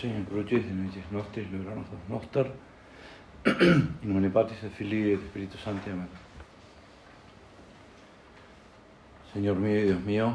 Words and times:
Señor 0.00 0.24
Crucis, 0.24 0.64
de 0.64 0.72
Nuitis 0.72 1.12
Nostris, 1.12 1.50
libranos 1.52 1.84
dos 1.90 2.00
Noster, 2.08 2.50
in 3.44 4.08
nomine 4.08 4.30
Patris 4.30 4.62
et 4.64 4.72
Filii 4.72 5.12
et 5.12 5.20
Espíritu 5.20 5.58
Santo. 5.58 5.90
Amén. 5.90 6.08
Señor 9.34 9.56
mío 9.56 9.78
y 9.78 9.82
Dios 9.82 10.00
mío, 10.00 10.32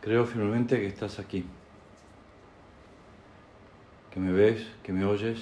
creo 0.00 0.24
firmemente 0.24 0.78
que 0.78 0.86
estás 0.86 1.18
aquí, 1.18 1.44
que 4.12 4.20
me 4.20 4.30
ves, 4.30 4.64
que 4.84 4.92
me 4.92 5.04
oyes. 5.04 5.40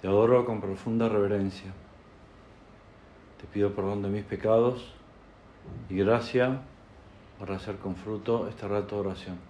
Te 0.00 0.08
adoro 0.08 0.46
con 0.46 0.62
profunda 0.62 1.10
reverencia. 1.10 1.70
Te 3.38 3.46
pido 3.46 3.74
perdón 3.74 4.00
de 4.00 4.08
mis 4.08 4.24
pecados 4.24 4.94
y 5.90 5.96
gracia 5.96 6.62
para 7.38 7.56
hacer 7.56 7.76
con 7.76 7.94
fruto 7.94 8.48
este 8.48 8.66
rato 8.66 8.94
de 8.94 9.00
oración. 9.02 9.49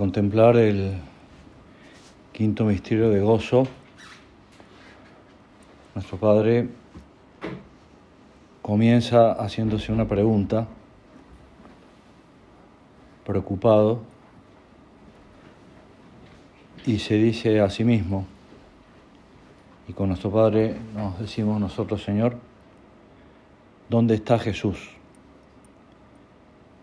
Contemplar 0.00 0.56
el 0.56 0.94
quinto 2.32 2.64
misterio 2.64 3.10
de 3.10 3.20
gozo, 3.20 3.66
nuestro 5.94 6.16
Padre 6.16 6.70
comienza 8.62 9.32
haciéndose 9.32 9.92
una 9.92 10.08
pregunta, 10.08 10.66
preocupado, 13.26 14.00
y 16.86 16.98
se 17.00 17.16
dice 17.16 17.60
a 17.60 17.68
sí 17.68 17.84
mismo, 17.84 18.26
y 19.86 19.92
con 19.92 20.08
nuestro 20.08 20.30
Padre 20.30 20.76
nos 20.94 21.18
decimos 21.18 21.60
nosotros, 21.60 22.02
Señor, 22.02 22.38
¿dónde 23.90 24.14
está 24.14 24.38
Jesús? 24.38 24.78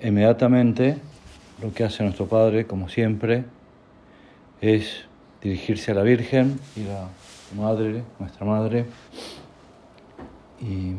Inmediatamente 0.03 1.01
lo 1.61 1.73
que 1.73 1.83
hace 1.83 2.03
nuestro 2.03 2.27
Padre, 2.27 2.67
como 2.67 2.87
siempre, 2.87 3.45
es 4.61 5.05
dirigirse 5.41 5.91
a 5.91 5.95
la 5.95 6.03
Virgen 6.03 6.59
y 6.75 6.87
a 6.87 7.07
su 7.49 7.55
madre, 7.55 8.03
nuestra 8.19 8.45
madre, 8.45 8.85
y 10.59 10.93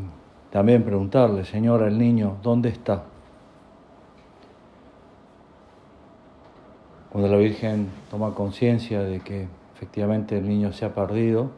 también 0.51 0.83
preguntarle, 0.83 1.45
Señora, 1.45 1.89
el 1.89 1.99
niño, 1.99 2.39
¿dónde 2.43 2.71
está? 2.71 3.05
Cuando 7.11 7.29
la 7.31 7.37
Virgen 7.37 7.89
toma 8.11 8.35
conciencia 8.35 9.01
de 9.03 9.21
que 9.21 9.49
efectivamente 9.75 10.39
el 10.39 10.49
niño 10.49 10.73
se 10.73 10.85
ha 10.85 10.95
perdido, 10.95 11.51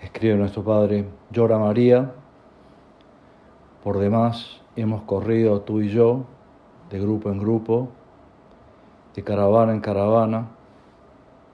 escribe 0.00 0.36
nuestro 0.36 0.62
Padre, 0.62 1.06
llora 1.30 1.58
María, 1.58 2.12
por 3.82 3.98
demás 3.98 4.63
hemos 4.76 5.02
corrido 5.02 5.60
tú 5.60 5.80
y 5.80 5.88
yo, 5.88 6.24
de 6.90 6.98
grupo 7.00 7.30
en 7.30 7.38
grupo, 7.38 7.88
de 9.14 9.22
caravana 9.22 9.72
en 9.72 9.80
caravana, 9.80 10.48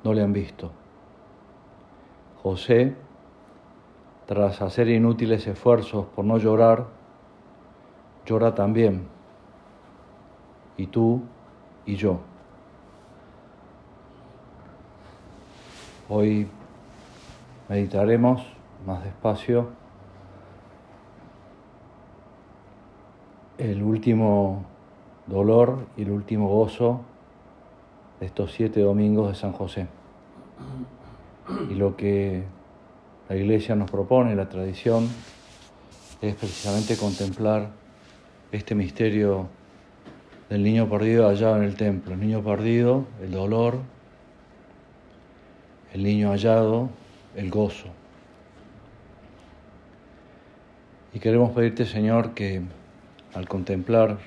no 0.02 0.14
le 0.14 0.22
han 0.22 0.32
visto. 0.32 0.70
José, 2.42 2.96
tras 4.26 4.62
hacer 4.62 4.88
inútiles 4.88 5.46
esfuerzos 5.46 6.06
por 6.06 6.24
no 6.24 6.38
llorar, 6.38 6.86
llora 8.24 8.54
también. 8.54 9.06
Y 10.76 10.86
tú 10.86 11.20
y 11.84 11.96
yo. 11.96 12.20
Hoy 16.08 16.48
meditaremos 17.68 18.42
más 18.86 19.04
despacio 19.04 19.79
el 23.60 23.82
último 23.82 24.64
dolor 25.26 25.86
y 25.96 26.02
el 26.02 26.10
último 26.10 26.48
gozo 26.48 27.02
de 28.18 28.26
estos 28.26 28.52
siete 28.52 28.80
domingos 28.80 29.28
de 29.28 29.34
San 29.34 29.52
José. 29.52 29.86
Y 31.70 31.74
lo 31.74 31.94
que 31.94 32.42
la 33.28 33.36
Iglesia 33.36 33.76
nos 33.76 33.90
propone, 33.90 34.34
la 34.34 34.48
tradición, 34.48 35.08
es 36.22 36.34
precisamente 36.34 36.96
contemplar 36.96 37.68
este 38.50 38.74
misterio 38.74 39.48
del 40.48 40.62
niño 40.62 40.88
perdido 40.88 41.28
allá 41.28 41.56
en 41.56 41.64
el 41.64 41.76
templo. 41.76 42.14
El 42.14 42.20
niño 42.20 42.42
perdido, 42.42 43.04
el 43.22 43.30
dolor, 43.30 43.78
el 45.92 46.02
niño 46.02 46.30
hallado, 46.30 46.88
el 47.36 47.50
gozo. 47.50 47.88
Y 51.12 51.18
queremos 51.18 51.50
pedirte, 51.50 51.84
Señor, 51.84 52.32
que 52.32 52.62
al 53.34 53.48
contemplar 53.48 54.18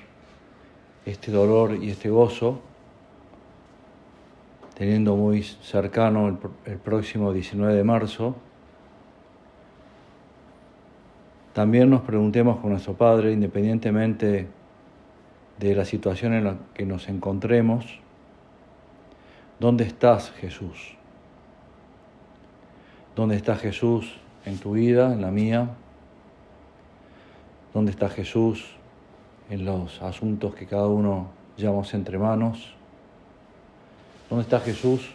este 1.04 1.30
dolor 1.30 1.76
y 1.82 1.90
este 1.90 2.08
gozo, 2.08 2.60
teniendo 4.74 5.16
muy 5.16 5.42
cercano 5.42 6.38
el, 6.64 6.78
próximo 6.78 7.32
19 7.32 7.74
de 7.74 7.84
marzo, 7.84 8.36
también 11.52 11.90
nos 11.90 12.00
preguntemos 12.00 12.58
con 12.58 12.70
nuestro 12.70 12.94
Padre, 12.94 13.32
independientemente 13.32 14.48
de 15.58 15.74
la 15.74 15.84
situación 15.84 16.34
en 16.34 16.44
la 16.44 16.56
que 16.72 16.84
nos 16.84 17.08
encontremos, 17.08 18.00
¿dónde 19.60 19.84
estás 19.84 20.32
Jesús? 20.32 20.96
¿Dónde 23.14 23.36
está 23.36 23.54
Jesús 23.54 24.16
en 24.44 24.58
tu 24.58 24.72
vida, 24.72 25.12
en 25.12 25.20
la 25.20 25.30
mía? 25.30 25.68
¿Dónde 27.72 27.92
está 27.92 28.08
Jesús 28.08 28.74
en 29.50 29.64
los 29.64 30.00
asuntos 30.02 30.54
que 30.54 30.66
cada 30.66 30.86
uno 30.86 31.28
llevamos 31.56 31.92
entre 31.94 32.18
manos. 32.18 32.74
¿Dónde 34.28 34.42
está 34.42 34.60
Jesús 34.60 35.14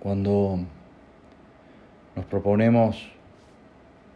cuando 0.00 0.58
nos 2.14 2.24
proponemos, 2.26 3.10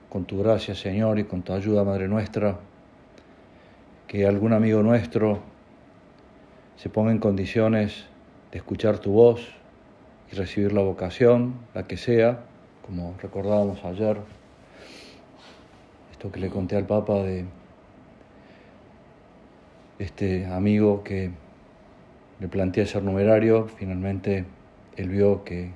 con 0.08 0.24
tu 0.24 0.38
gracia, 0.38 0.74
Señor, 0.74 1.18
y 1.18 1.24
con 1.24 1.42
tu 1.42 1.52
ayuda, 1.52 1.84
Madre 1.84 2.08
nuestra, 2.08 2.58
que 4.06 4.26
algún 4.26 4.52
amigo 4.52 4.82
nuestro 4.82 5.40
se 6.76 6.88
ponga 6.88 7.10
en 7.10 7.18
condiciones 7.18 8.06
de 8.52 8.58
escuchar 8.58 8.98
tu 8.98 9.12
voz 9.12 9.40
y 10.30 10.36
recibir 10.36 10.72
la 10.72 10.82
vocación, 10.82 11.54
la 11.74 11.86
que 11.86 11.96
sea, 11.96 12.44
como 12.86 13.14
recordábamos 13.20 13.84
ayer, 13.84 14.18
esto 16.12 16.30
que 16.30 16.40
le 16.40 16.48
conté 16.48 16.76
al 16.76 16.86
Papa 16.86 17.14
de 17.22 17.44
este 19.98 20.46
amigo 20.46 21.02
que 21.02 21.30
le 22.40 22.48
planteé 22.48 22.86
ser 22.86 23.02
numerario, 23.02 23.66
finalmente 23.66 24.44
él 24.96 25.08
vio 25.08 25.44
que 25.44 25.70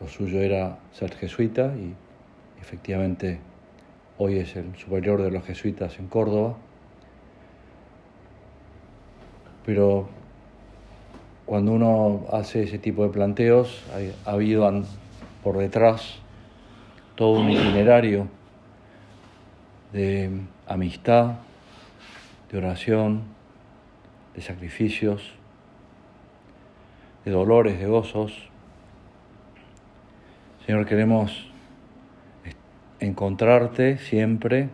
lo 0.00 0.08
suyo 0.08 0.40
era 0.40 0.78
ser 0.92 1.14
jesuita 1.14 1.74
y 1.76 1.94
efectivamente 2.60 3.38
hoy 4.18 4.38
es 4.38 4.56
el 4.56 4.76
superior 4.76 5.22
de 5.22 5.30
los 5.30 5.44
jesuitas 5.44 5.98
en 5.98 6.06
Córdoba. 6.06 6.56
Pero 9.64 10.08
cuando 11.46 11.72
uno 11.72 12.26
hace 12.32 12.62
ese 12.62 12.78
tipo 12.78 13.04
de 13.04 13.10
planteos, 13.10 13.84
ha 14.24 14.30
habido 14.30 14.70
por 15.42 15.58
detrás 15.58 16.18
todo 17.14 17.40
un 17.40 17.50
itinerario 17.50 18.28
de 19.92 20.30
amistad, 20.66 21.36
de 22.52 22.58
oración, 22.58 23.22
de 24.34 24.42
sacrificios, 24.42 25.32
de 27.24 27.30
dolores, 27.30 27.80
de 27.80 27.86
gozos. 27.86 28.50
Señor, 30.66 30.86
queremos 30.86 31.50
encontrarte 33.00 33.96
siempre, 33.96 34.68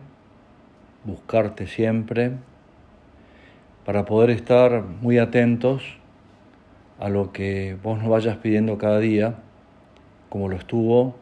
buscarte 1.05 1.67
siempre, 1.67 2.33
para 3.85 4.05
poder 4.05 4.29
estar 4.29 4.83
muy 4.83 5.17
atentos 5.17 5.81
a 6.99 7.07
lo 7.07 7.31
que 7.31 7.77
vos 7.81 7.97
nos 7.97 8.09
vayas 8.09 8.37
pidiendo 8.37 8.77
cada 8.77 8.99
día, 8.99 9.35
como 10.27 10.49
lo 10.49 10.57
estuvo 10.57 11.15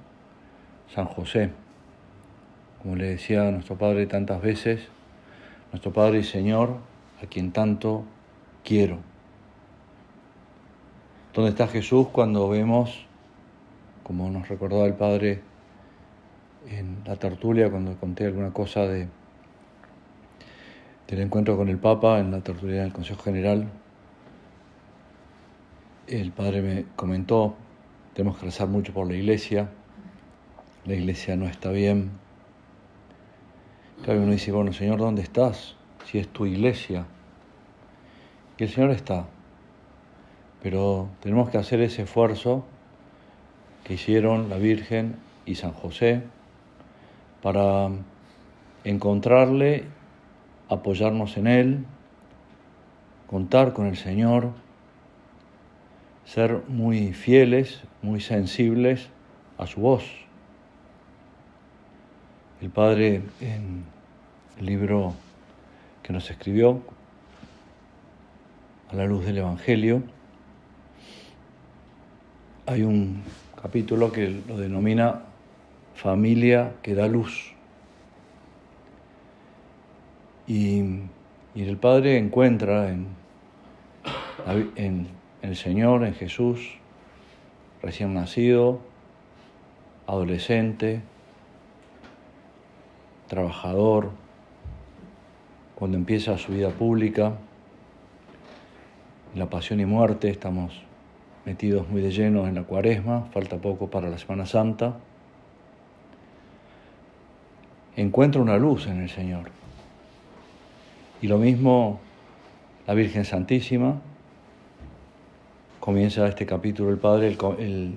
San 0.93 1.05
José. 1.05 1.51
Como 2.81 2.95
le 2.95 3.05
decía 3.05 3.47
a 3.47 3.51
nuestro 3.51 3.77
Padre 3.77 4.07
tantas 4.07 4.41
veces, 4.41 4.89
nuestro 5.71 5.91
Padre 5.93 6.19
y 6.19 6.23
Señor, 6.23 6.77
a 7.21 7.25
quien 7.25 7.51
tanto 7.51 8.03
quiero. 8.63 8.99
¿Dónde 11.33 11.51
está 11.51 11.67
Jesús 11.67 12.07
cuando 12.07 12.49
vemos, 12.49 13.05
como 14.03 14.29
nos 14.29 14.47
recordaba 14.49 14.85
el 14.85 14.95
Padre 14.95 15.41
en 16.67 16.97
la 17.05 17.15
tertulia, 17.15 17.69
cuando 17.69 17.95
conté 17.97 18.25
alguna 18.25 18.51
cosa 18.51 18.81
de, 18.87 19.07
del 21.07 21.21
encuentro 21.21 21.55
con 21.55 21.69
el 21.69 21.77
Papa 21.77 22.19
en 22.19 22.31
la 22.31 22.41
tertulia 22.41 22.81
del 22.81 22.93
Consejo 22.93 23.21
General? 23.21 23.67
El 26.07 26.31
Padre 26.31 26.61
me 26.61 26.85
comentó, 26.95 27.55
tenemos 28.13 28.37
que 28.37 28.45
rezar 28.45 28.67
mucho 28.67 28.93
por 28.93 29.07
la 29.07 29.15
iglesia, 29.15 29.69
la 30.85 30.95
iglesia 30.95 31.35
no 31.35 31.45
está 31.45 31.69
bien. 31.69 32.26
Claro, 34.03 34.21
uno 34.21 34.31
dice, 34.31 34.51
bueno, 34.51 34.73
Señor, 34.73 34.99
¿dónde 34.99 35.21
estás? 35.21 35.75
Si 36.05 36.17
es 36.17 36.27
tu 36.27 36.45
iglesia. 36.45 37.05
Y 38.57 38.63
el 38.63 38.69
Señor 38.69 38.91
está. 38.91 39.25
Pero 40.61 41.09
tenemos 41.21 41.49
que 41.49 41.57
hacer 41.57 41.81
ese 41.81 42.03
esfuerzo 42.03 42.65
que 43.83 43.95
hicieron 43.95 44.49
la 44.49 44.57
Virgen 44.57 45.15
y 45.45 45.55
San 45.55 45.71
José 45.71 46.23
para 47.41 47.89
encontrarle, 48.83 49.85
apoyarnos 50.69 51.37
en 51.37 51.47
Él, 51.47 51.85
contar 53.27 53.73
con 53.73 53.87
el 53.87 53.97
Señor, 53.97 54.51
ser 56.25 56.63
muy 56.67 57.13
fieles, 57.13 57.81
muy 58.01 58.21
sensibles 58.21 59.09
a 59.57 59.67
su 59.67 59.81
voz. 59.81 60.26
El 62.59 62.71
Padre 62.71 63.21
en 63.39 63.83
el 64.57 64.65
libro 64.65 65.13
que 66.01 66.11
nos 66.11 66.31
escribió, 66.31 66.81
a 68.89 68.95
la 68.95 69.05
luz 69.05 69.25
del 69.25 69.37
Evangelio, 69.37 70.01
hay 72.65 72.81
un 72.81 73.21
capítulo 73.61 74.11
que 74.11 74.41
lo 74.47 74.57
denomina 74.57 75.21
familia 75.93 76.73
que 76.81 76.95
da 76.95 77.07
luz. 77.07 77.53
Y, 80.47 81.01
el 81.53 81.77
Padre 81.77 82.17
encuentra 82.17 82.89
en, 82.89 83.07
en 84.75 85.07
el 85.43 85.55
Señor, 85.55 86.05
en 86.05 86.13
Jesús, 86.13 86.75
recién 87.81 88.13
nacido, 88.13 88.79
adolescente, 90.07 91.01
trabajador, 93.27 94.11
cuando 95.75 95.97
empieza 95.97 96.37
su 96.37 96.53
vida 96.53 96.69
pública, 96.69 97.33
la 99.35 99.49
pasión 99.49 99.79
y 99.79 99.85
muerte, 99.85 100.29
estamos 100.29 100.73
metidos 101.45 101.87
muy 101.89 102.01
de 102.01 102.11
lleno 102.11 102.47
en 102.47 102.55
la 102.55 102.63
cuaresma, 102.63 103.27
falta 103.31 103.57
poco 103.57 103.89
para 103.89 104.09
la 104.09 104.17
Semana 104.17 104.45
Santa, 104.45 104.97
encuentra 107.95 108.41
una 108.41 108.57
luz 108.57 108.87
en 108.87 109.01
el 109.01 109.09
Señor. 109.09 109.49
Y 111.21 111.27
lo 111.27 111.37
mismo 111.37 111.99
la 112.87 112.93
Virgen 112.93 113.25
Santísima, 113.25 114.01
comienza 115.81 116.25
este 116.27 116.45
capítulo 116.45 116.89
el 116.89 116.97
Padre, 116.97 117.27
el, 117.59 117.95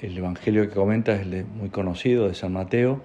el, 0.00 0.18
Evangelio 0.18 0.68
que 0.68 0.74
comenta 0.74 1.14
es 1.14 1.22
el 1.22 1.44
muy 1.44 1.68
conocido 1.68 2.26
de 2.26 2.34
San 2.34 2.54
Mateo, 2.54 3.02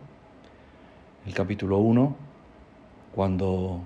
el 1.25 1.33
capítulo 1.33 1.77
1, 1.77 2.15
cuando 3.13 3.81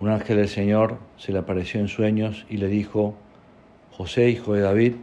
un 0.00 0.08
ángel 0.08 0.36
del 0.36 0.48
Señor 0.48 0.98
se 1.16 1.32
le 1.32 1.38
apareció 1.38 1.80
en 1.80 1.88
sueños 1.88 2.46
y 2.48 2.58
le 2.58 2.68
dijo, 2.68 3.14
José, 3.92 4.30
hijo 4.30 4.54
de 4.54 4.60
David, 4.60 4.94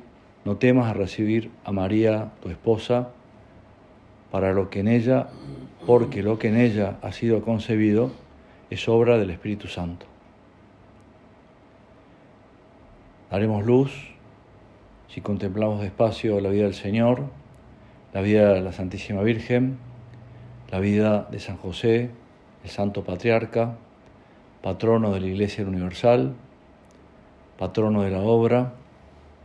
no 0.46 0.58
temas 0.58 0.90
a 0.90 0.94
recibir 0.94 1.52
a 1.64 1.72
María, 1.72 2.32
tu 2.42 2.50
esposa, 2.50 3.10
para 4.32 4.54
lo 4.54 4.70
que 4.70 4.80
en 4.82 4.88
ella, 4.88 5.28
porque 5.86 6.24
lo 6.24 6.40
que 6.40 6.50
en 6.50 6.58
ella 6.58 6.98
ha 7.02 7.12
sido 7.12 7.42
concebido 7.42 8.12
es 8.70 8.88
obra 8.88 9.18
del 9.18 9.30
Espíritu 9.32 9.68
Santo. 9.68 10.06
Haremos 13.32 13.66
luz 13.66 13.92
si 15.08 15.22
contemplamos 15.22 15.82
despacio 15.82 16.40
la 16.40 16.50
vida 16.50 16.64
del 16.64 16.74
Señor, 16.74 17.24
la 18.14 18.22
vida 18.22 18.54
de 18.54 18.62
la 18.62 18.72
Santísima 18.72 19.22
Virgen, 19.24 19.78
la 20.72 20.80
vida 20.80 21.28
de 21.32 21.40
San 21.40 21.58
José, 21.58 22.10
el 22.64 22.70
Santo 22.70 23.04
Patriarca, 23.04 23.76
patrono 24.62 25.12
de 25.12 25.20
la 25.20 25.28
Iglesia 25.28 25.66
Universal, 25.66 26.34
patrono 27.58 28.02
de 28.02 28.12
la 28.12 28.22
obra, 28.22 28.74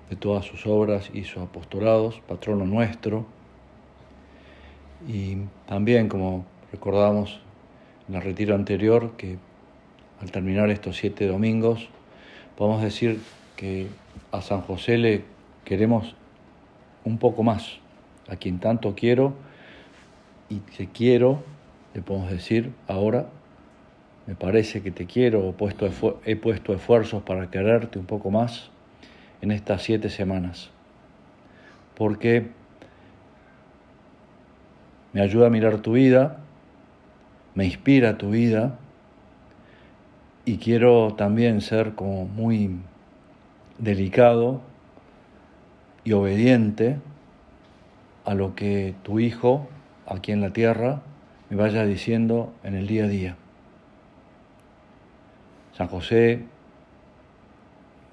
de 0.08 0.16
todas 0.16 0.44
sus 0.44 0.66
obras 0.66 1.10
y 1.12 1.24
sus 1.24 1.42
apostolados, 1.42 2.20
patrono 2.26 2.64
nuestro. 2.64 3.26
Y 5.06 5.36
también, 5.66 6.08
como 6.08 6.46
recordamos 6.72 7.40
en 8.08 8.14
el 8.14 8.22
retiro 8.22 8.54
anterior, 8.54 9.12
que 9.16 9.38
al 10.20 10.30
terminar 10.30 10.70
estos 10.70 10.96
siete 10.96 11.26
domingos, 11.26 11.88
podemos 12.56 12.82
decir 12.82 13.20
que 13.56 13.88
a 14.32 14.40
San 14.40 14.62
José 14.62 14.98
le 14.98 15.24
queremos 15.64 16.14
un 17.04 17.18
poco 17.18 17.42
más, 17.42 17.78
a 18.28 18.36
quien 18.36 18.58
tanto 18.58 18.94
quiero 18.94 19.34
y 20.50 20.56
te 20.56 20.88
quiero, 20.88 21.42
le 21.94 22.02
podemos 22.02 22.30
decir 22.30 22.72
ahora 22.88 23.26
me 24.30 24.36
parece 24.36 24.80
que 24.80 24.92
te 24.92 25.06
quiero, 25.06 25.48
he 25.48 25.52
puesto, 25.52 25.88
he 26.24 26.36
puesto 26.36 26.72
esfuerzos 26.72 27.22
para 27.24 27.50
quererte 27.50 27.98
un 27.98 28.06
poco 28.06 28.30
más 28.30 28.70
en 29.40 29.50
estas 29.50 29.82
siete 29.82 30.08
semanas, 30.08 30.70
porque 31.96 32.50
me 35.12 35.20
ayuda 35.20 35.48
a 35.48 35.50
mirar 35.50 35.78
tu 35.78 35.94
vida, 35.94 36.38
me 37.56 37.64
inspira 37.64 38.18
tu 38.18 38.30
vida 38.30 38.78
y 40.44 40.58
quiero 40.58 41.14
también 41.14 41.60
ser 41.60 41.96
como 41.96 42.26
muy 42.26 42.76
delicado 43.78 44.60
y 46.04 46.12
obediente 46.12 46.98
a 48.24 48.34
lo 48.34 48.54
que 48.54 48.94
tu 49.02 49.18
hijo 49.18 49.66
aquí 50.10 50.32
en 50.32 50.40
la 50.40 50.52
tierra 50.52 51.02
me 51.48 51.56
vaya 51.56 51.86
diciendo 51.86 52.52
en 52.62 52.74
el 52.74 52.86
día 52.86 53.04
a 53.04 53.08
día. 53.08 53.36
San 55.76 55.88
José 55.88 56.44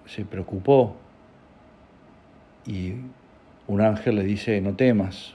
se 0.06 0.24
preocupó 0.24 0.96
y 2.66 2.94
un 3.68 3.82
ángel 3.82 4.16
le 4.16 4.24
dice, 4.24 4.62
no 4.62 4.76
temas, 4.76 5.34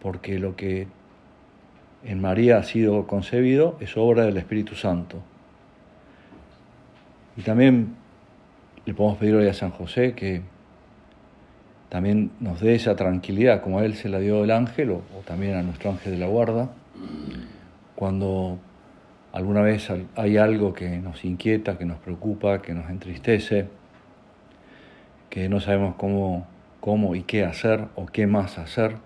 porque 0.00 0.38
lo 0.38 0.56
que 0.56 0.88
en 2.04 2.20
María 2.20 2.58
ha 2.58 2.62
sido 2.62 3.06
concebido 3.06 3.76
es 3.80 3.96
obra 3.96 4.24
del 4.24 4.36
Espíritu 4.36 4.74
Santo. 4.74 5.18
Y 7.36 7.42
también 7.42 7.94
le 8.84 8.94
podemos 8.94 9.18
pedir 9.18 9.34
hoy 9.36 9.48
a 9.48 9.54
San 9.54 9.70
José 9.70 10.14
que 10.14 10.42
también 11.88 12.30
nos 12.40 12.60
dé 12.60 12.74
esa 12.74 12.96
tranquilidad, 12.96 13.62
como 13.62 13.78
a 13.78 13.84
él 13.84 13.94
se 13.94 14.08
la 14.08 14.18
dio 14.18 14.44
el 14.44 14.50
ángel, 14.50 14.90
o, 14.90 15.02
también 15.24 15.56
a 15.56 15.62
nuestro 15.62 15.90
ángel 15.90 16.12
de 16.12 16.18
la 16.18 16.26
guarda, 16.26 16.70
cuando 17.94 18.58
alguna 19.32 19.62
vez 19.62 19.88
hay 20.16 20.36
algo 20.36 20.74
que 20.74 20.98
nos 20.98 21.24
inquieta, 21.24 21.78
que 21.78 21.84
nos 21.84 21.98
preocupa, 21.98 22.60
que 22.60 22.74
nos 22.74 22.90
entristece, 22.90 23.68
que 25.30 25.48
no 25.48 25.60
sabemos 25.60 25.94
cómo, 25.96 26.46
cómo 26.80 27.14
y 27.14 27.22
qué 27.22 27.44
hacer 27.44 27.86
o 27.94 28.06
qué 28.06 28.26
más 28.26 28.58
hacer, 28.58 28.96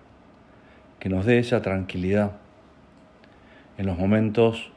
que 0.99 1.09
nos 1.09 1.25
dé 1.25 1.39
esa 1.39 1.61
tranquilidad 1.61 2.31
en 3.77 3.85
los 3.85 3.97
momentos 3.97 4.71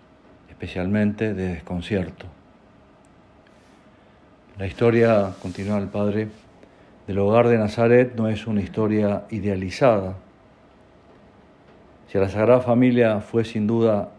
especialmente 0.48 1.34
de 1.34 1.48
desconcierto. 1.48 2.26
La 4.58 4.66
historia, 4.66 5.34
continúa 5.42 5.78
el 5.78 5.88
Padre, 5.88 6.28
del 7.06 7.18
hogar 7.18 7.48
de 7.48 7.58
Nazaret 7.58 8.14
no 8.16 8.28
es 8.28 8.46
una 8.46 8.60
historia 8.60 9.24
idealizada. 9.30 10.16
Si 12.08 12.18
la 12.18 12.28
Sagrada 12.28 12.60
Familia 12.60 13.20
fue 13.20 13.44
sin 13.44 13.66
duda 13.66 14.10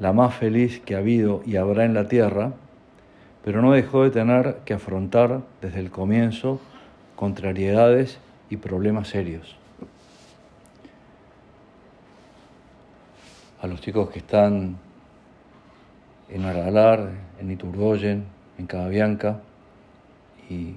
la 0.00 0.12
más 0.12 0.34
feliz 0.34 0.80
que 0.80 0.96
ha 0.96 0.98
habido 0.98 1.42
y 1.46 1.56
habrá 1.56 1.84
en 1.84 1.94
la 1.94 2.08
tierra, 2.08 2.52
pero 3.44 3.62
no 3.62 3.72
dejó 3.72 4.04
de 4.04 4.10
tener 4.10 4.56
que 4.64 4.74
afrontar 4.74 5.42
desde 5.60 5.80
el 5.80 5.90
comienzo 5.90 6.60
contrariedades 7.16 8.18
y 8.50 8.56
problemas 8.56 9.08
serios. 9.08 9.56
A 13.60 13.68
los 13.68 13.80
chicos 13.80 14.10
que 14.10 14.18
están 14.18 14.76
en 16.28 16.44
Aralar, 16.44 17.10
en 17.38 17.50
Iturgoyen, 17.50 18.24
en 18.58 18.66
Cababianca, 18.66 19.40
y 20.50 20.74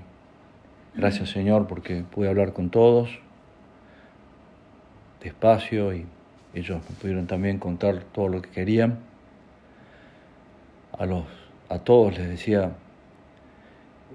gracias 0.96 1.30
Señor 1.30 1.68
porque 1.68 2.04
pude 2.04 2.30
hablar 2.30 2.54
con 2.54 2.70
todos 2.70 3.20
despacio 5.26 5.94
y 5.94 6.06
ellos 6.54 6.82
me 6.88 6.96
pudieron 6.96 7.28
también 7.28 7.58
contar 7.58 8.04
todo 8.14 8.30
lo 8.30 8.42
que 8.42 8.50
querían. 8.50 9.00
a, 10.98 11.06
los, 11.06 11.26
a 11.68 11.80
todos 11.80 12.18
les 12.18 12.30
decía, 12.30 12.72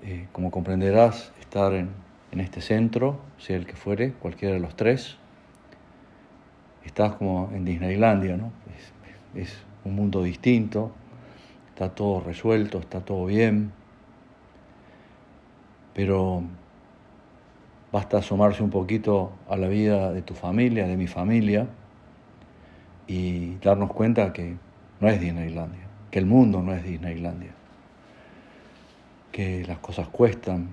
eh, 0.02 0.28
como 0.32 0.50
comprenderás, 0.50 1.32
estar 1.40 1.74
en, 1.74 1.90
este 2.32 2.60
centro, 2.60 3.18
sea 3.38 3.56
el 3.56 3.66
que 3.66 3.74
fuere, 3.74 4.12
cualquiera 4.12 4.54
de 4.54 4.60
los 4.60 4.76
tres, 4.76 5.16
estás 6.84 7.14
como 7.16 7.50
en 7.52 7.64
Disneylandia, 7.64 8.36
¿no? 8.36 8.52
Es, 9.34 9.42
es 9.42 9.58
un 9.84 9.96
mundo 9.96 10.22
distinto, 10.22 10.92
está 11.68 11.90
todo 11.90 12.20
resuelto, 12.20 12.78
está 12.78 13.00
todo 13.00 13.26
bien, 13.26 13.72
pero 15.92 16.44
basta 17.92 18.18
asomarse 18.18 18.62
un 18.62 18.70
poquito 18.70 19.32
a 19.48 19.56
la 19.56 19.68
vida 19.68 20.12
de 20.12 20.22
tu 20.22 20.34
familia, 20.34 20.86
de 20.86 20.96
mi 20.96 21.06
familia, 21.06 21.66
y 23.06 23.56
darnos 23.56 23.92
cuenta 23.92 24.32
que 24.32 24.56
no 25.00 25.08
es 25.08 25.20
Disneylandia, 25.20 25.88
que 26.10 26.18
el 26.18 26.26
mundo 26.26 26.62
no 26.62 26.72
es 26.72 26.84
Disneylandia, 26.84 27.50
que 29.32 29.64
las 29.66 29.78
cosas 29.78 30.08
cuestan, 30.08 30.68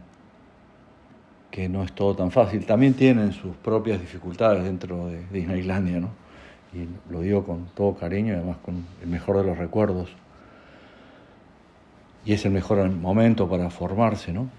que 1.50 1.70
no 1.70 1.84
es 1.84 1.94
todo 1.94 2.16
tan 2.16 2.30
fácil. 2.30 2.66
También 2.66 2.94
tienen 2.94 3.32
sus 3.32 3.56
propias 3.56 4.00
dificultades 4.00 4.64
dentro 4.64 5.08
de 5.08 5.26
Disneylandia, 5.32 6.00
¿no? 6.00 6.10
Y 6.74 6.88
lo 7.12 7.22
digo 7.22 7.44
con 7.44 7.66
todo 7.74 7.96
cariño 7.96 8.34
y 8.34 8.36
además 8.36 8.58
con 8.58 8.86
el 9.02 9.08
mejor 9.08 9.38
de 9.38 9.44
los 9.44 9.58
recuerdos. 9.58 10.10
Y 12.26 12.34
es 12.34 12.46
el 12.46 12.52
mejor 12.52 12.88
momento 12.92 13.50
para 13.50 13.70
formarse, 13.70 14.34
¿no? 14.34 14.50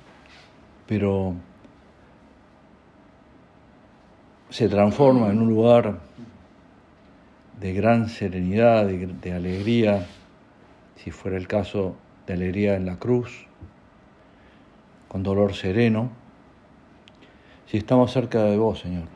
Pero 0.87 1.35
se 4.51 4.69
transforma 4.69 5.29
en 5.29 5.43
un 5.43 5.49
lugar 5.49 5.99
de 7.61 7.73
gran 7.75 8.09
serenidad, 8.09 8.87
de, 8.87 9.33
alegría, 9.33 10.07
si 10.97 11.11
fuera 11.11 11.37
el 11.37 11.47
caso 11.47 11.97
de 12.27 12.35
alegría 12.35 12.77
en 12.77 12.87
la 12.87 12.99
cruz, 12.99 13.47
con 15.09 15.23
dolor 15.23 15.55
sereno, 15.55 16.11
si 17.67 17.77
estamos 17.77 18.13
cerca 18.13 18.45
de 18.45 18.57
vos, 18.57 18.81
Señor. 18.81 19.09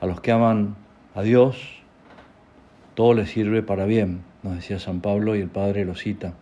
A 0.00 0.06
los 0.06 0.20
que 0.20 0.32
aman 0.32 0.76
a 1.14 1.22
Dios, 1.22 1.82
todo 2.94 3.14
les 3.14 3.30
sirve 3.30 3.62
para 3.62 3.84
bien, 3.84 4.22
nos 4.42 4.56
decía 4.56 4.78
San 4.78 5.00
Pablo 5.00 5.36
y 5.36 5.40
el 5.40 5.48
Padre 5.48 5.84
lo 5.84 5.94
cita. 5.94 6.34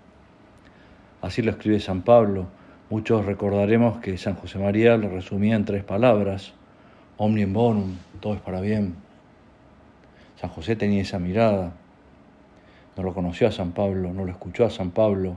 Así 1.20 1.42
lo 1.42 1.50
escribe 1.50 1.78
San 1.78 2.02
Pablo. 2.02 2.46
Muchos 2.90 3.24
recordaremos 3.26 3.98
que 3.98 4.16
San 4.18 4.34
José 4.34 4.58
María 4.58 4.96
lo 4.96 5.08
resumía 5.08 5.56
en 5.56 5.64
tres 5.64 5.84
palabras, 5.84 6.54
omnium 7.22 7.52
bonum, 7.52 7.96
todo 8.20 8.34
es 8.34 8.40
para 8.40 8.60
bien. 8.60 8.96
San 10.40 10.50
José 10.50 10.74
tenía 10.74 11.02
esa 11.02 11.20
mirada, 11.20 11.72
no 12.96 13.04
lo 13.04 13.14
conoció 13.14 13.46
a 13.46 13.52
San 13.52 13.70
Pablo, 13.70 14.12
no 14.12 14.24
lo 14.24 14.32
escuchó 14.32 14.66
a 14.66 14.70
San 14.70 14.90
Pablo, 14.90 15.36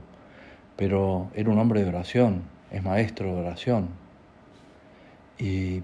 pero 0.74 1.30
era 1.34 1.48
un 1.48 1.60
hombre 1.60 1.84
de 1.84 1.88
oración, 1.88 2.42
es 2.72 2.82
maestro 2.82 3.26
de 3.26 3.40
oración. 3.40 3.90
Y, 5.38 5.82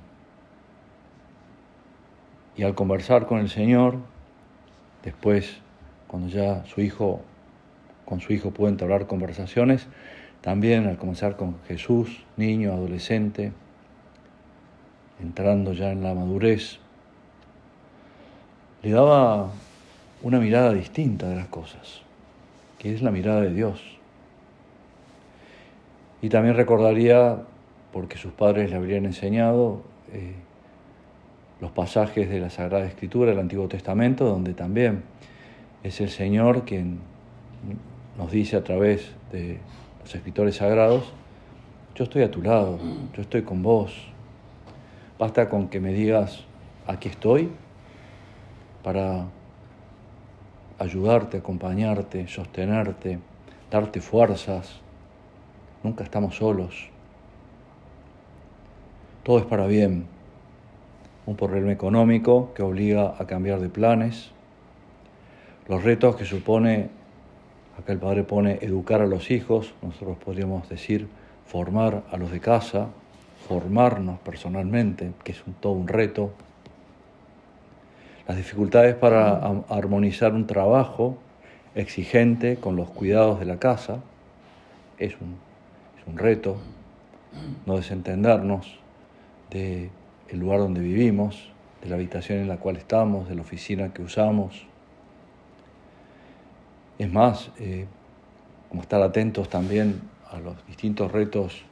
y 2.56 2.64
al 2.64 2.75
conversar 2.75 3.26
con 3.26 3.38
el 3.38 3.49
Señor, 3.49 3.99
después, 5.04 5.59
cuando 6.09 6.26
ya 6.26 6.64
su 6.66 6.80
hijo, 6.80 7.21
con 8.06 8.21
su 8.21 8.32
hijo 8.32 8.50
pudo 8.50 8.68
entablar 8.68 9.06
conversaciones, 9.06 9.87
también 10.40 10.88
al 10.88 10.97
comenzar 10.97 11.37
con 11.37 11.62
Jesús, 11.68 12.25
niño, 12.37 12.73
adolescente, 12.73 13.52
entrando 15.23 15.73
ya 15.73 15.93
en 15.93 16.02
la 16.02 16.14
madurez, 16.14 16.79
le 18.83 18.91
daba 18.91 19.50
una 20.23 20.41
mirada 20.41 20.73
distinta 20.73 21.29
de 21.29 21.37
las 21.37 21.47
cosas, 21.47 22.02
que 22.79 22.93
es 22.93 23.02
la 23.02 23.11
mirada 23.11 23.41
de 23.41 23.55
Dios. 23.55 23.81
Y 26.21 26.29
también 26.29 26.57
recordaría, 26.57 27.43
porque 27.93 28.19
sus 28.19 28.33
padres 28.33 28.71
le 28.71 28.76
habrían 28.76 29.05
enseñado, 29.05 29.83
eh, 30.12 30.35
los 31.61 31.71
pasajes 31.71 32.29
de 32.29 32.41
la 32.41 32.50
Sagrada 32.50 32.85
Escritura 32.85 33.31
del 33.31 33.38
Antiguo 33.38 33.69
Testamento, 33.69 34.25
donde 34.25 34.52
también 34.52 35.05
es 35.85 36.00
el 36.00 36.11
Señor 36.11 36.64
quien 36.64 36.99
nos 38.19 38.33
dice 38.33 38.57
a 38.57 38.64
través 38.64 39.12
de 39.31 39.59
los 40.00 40.14
escritores 40.14 40.57
sagrados, 40.57 41.12
yo 41.95 42.05
estoy 42.05 42.23
a 42.23 42.31
tu 42.31 42.43
lado, 42.43 42.79
yo 43.14 43.23
estoy 43.23 43.43
con 43.43 43.62
vos. 43.62 44.12
Basta 45.23 45.49
con 45.49 45.69
que 45.69 45.79
me 45.79 45.93
digas, 45.93 46.43
aquí 46.85 47.09
estoy, 47.09 47.49
para 48.83 49.26
ayudarte, 50.81 51.37
acompañarte, 51.37 52.26
sostenerte, 52.26 53.21
darte 53.71 54.00
fuerzas. 54.00 54.81
Nunca 55.85 56.02
estamos 56.02 56.35
solos. 56.35 56.88
Todo 59.23 59.38
es 59.38 59.45
para 59.45 59.69
bien. 59.69 60.07
Un 61.26 61.37
problema 61.37 61.71
económico 61.71 62.52
que 62.52 62.64
obliga 62.64 63.14
a 63.17 63.25
cambiar 63.25 63.61
de 63.61 63.69
planes. 63.69 64.33
Los 65.69 65.85
retos 65.85 66.17
que 66.17 66.25
supone, 66.25 66.91
acá 67.79 67.93
el 67.93 68.00
padre 68.00 68.25
pone, 68.25 68.59
educar 68.61 69.00
a 69.00 69.07
los 69.07 69.31
hijos, 69.31 69.73
nosotros 69.83 70.17
podríamos 70.17 70.69
decir 70.69 71.07
formar 71.47 72.02
a 72.11 72.17
los 72.17 72.33
de 72.33 72.41
casa, 72.41 72.88
formarnos 73.49 74.19
personalmente, 74.21 75.13
que 75.25 75.33
es 75.33 75.47
un, 75.47 75.55
todo 75.55 75.73
un 75.73 75.89
reto 75.89 76.33
las 78.27 78.37
dificultades 78.37 78.95
para 78.95 79.37
armonizar 79.69 80.33
un 80.33 80.47
trabajo 80.47 81.19
exigente 81.75 82.57
con 82.57 82.77
los 82.77 82.89
cuidados 82.89 83.41
de 83.41 83.47
la 83.47 83.59
casa 83.59 83.99
es 84.99 85.15
un, 85.21 85.37
es 85.99 86.07
un 86.07 86.19
reto, 86.19 86.57
no 87.67 87.77
desentendernos 87.77 88.79
del 89.51 89.91
lugar 90.33 90.61
donde 90.61 90.81
vivimos, 90.81 91.51
de 91.83 91.89
la 91.89 91.97
habitación 91.97 92.39
en 92.39 92.49
la 92.49 92.59
cual 92.59 92.77
estamos, 92.77 93.29
de 93.29 93.35
la 93.35 93.43
oficina 93.43 93.93
que 93.93 94.03
usamos. 94.03 94.67
Es 96.99 97.13
más, 97.13 97.51
eh, 97.59 97.87
como 98.69 98.83
estar 98.83 99.03
atentos 99.03 99.49
también 99.49 100.01
a 100.31 100.39
los 100.39 100.65
distintos 100.69 101.11
retos 101.11 101.65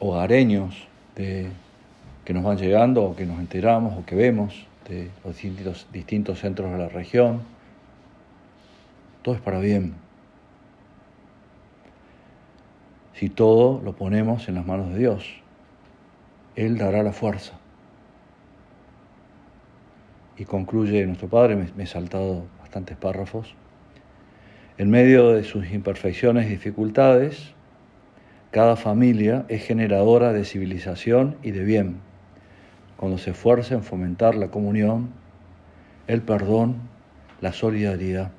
hogareños 0.00 0.86
de, 1.16 1.50
que 2.24 2.32
nos 2.32 2.42
van 2.42 2.56
llegando 2.56 3.04
o 3.04 3.16
que 3.16 3.26
nos 3.26 3.38
enteramos 3.38 3.96
o 3.98 4.04
que 4.04 4.14
vemos 4.14 4.66
de 4.88 5.10
los 5.24 5.34
distintos, 5.36 5.86
distintos 5.92 6.40
centros 6.40 6.72
de 6.72 6.78
la 6.78 6.88
región. 6.88 7.42
Todo 9.22 9.34
es 9.34 9.40
para 9.40 9.58
bien. 9.60 9.94
Si 13.14 13.28
todo 13.28 13.80
lo 13.82 13.94
ponemos 13.94 14.48
en 14.48 14.56
las 14.56 14.66
manos 14.66 14.90
de 14.90 14.98
Dios, 14.98 15.24
Él 16.56 16.78
dará 16.78 17.02
la 17.02 17.12
fuerza. 17.12 17.52
Y 20.36 20.44
concluye 20.44 21.06
nuestro 21.06 21.28
Padre, 21.28 21.54
me, 21.54 21.68
me 21.76 21.84
he 21.84 21.86
saltado 21.86 22.44
bastantes 22.60 22.96
párrafos, 22.96 23.54
en 24.78 24.90
medio 24.90 25.30
de 25.30 25.44
sus 25.44 25.70
imperfecciones 25.70 26.46
y 26.46 26.50
dificultades, 26.50 27.53
cada 28.54 28.76
familia 28.76 29.46
es 29.48 29.66
generadora 29.66 30.32
de 30.32 30.44
civilización 30.44 31.34
y 31.42 31.50
de 31.50 31.64
bien 31.64 31.96
cuando 32.96 33.18
se 33.18 33.30
esfuerza 33.30 33.74
en 33.74 33.82
fomentar 33.82 34.36
la 34.36 34.52
comunión, 34.52 35.10
el 36.06 36.22
perdón, 36.22 36.76
la 37.40 37.52
solidaridad, 37.52 38.30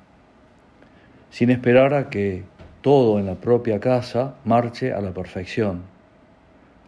sin 1.28 1.50
esperar 1.50 1.92
a 1.92 2.08
que 2.08 2.44
todo 2.80 3.18
en 3.18 3.26
la 3.26 3.34
propia 3.34 3.78
casa 3.78 4.36
marche 4.46 4.94
a 4.94 5.02
la 5.02 5.12
perfección. 5.12 5.82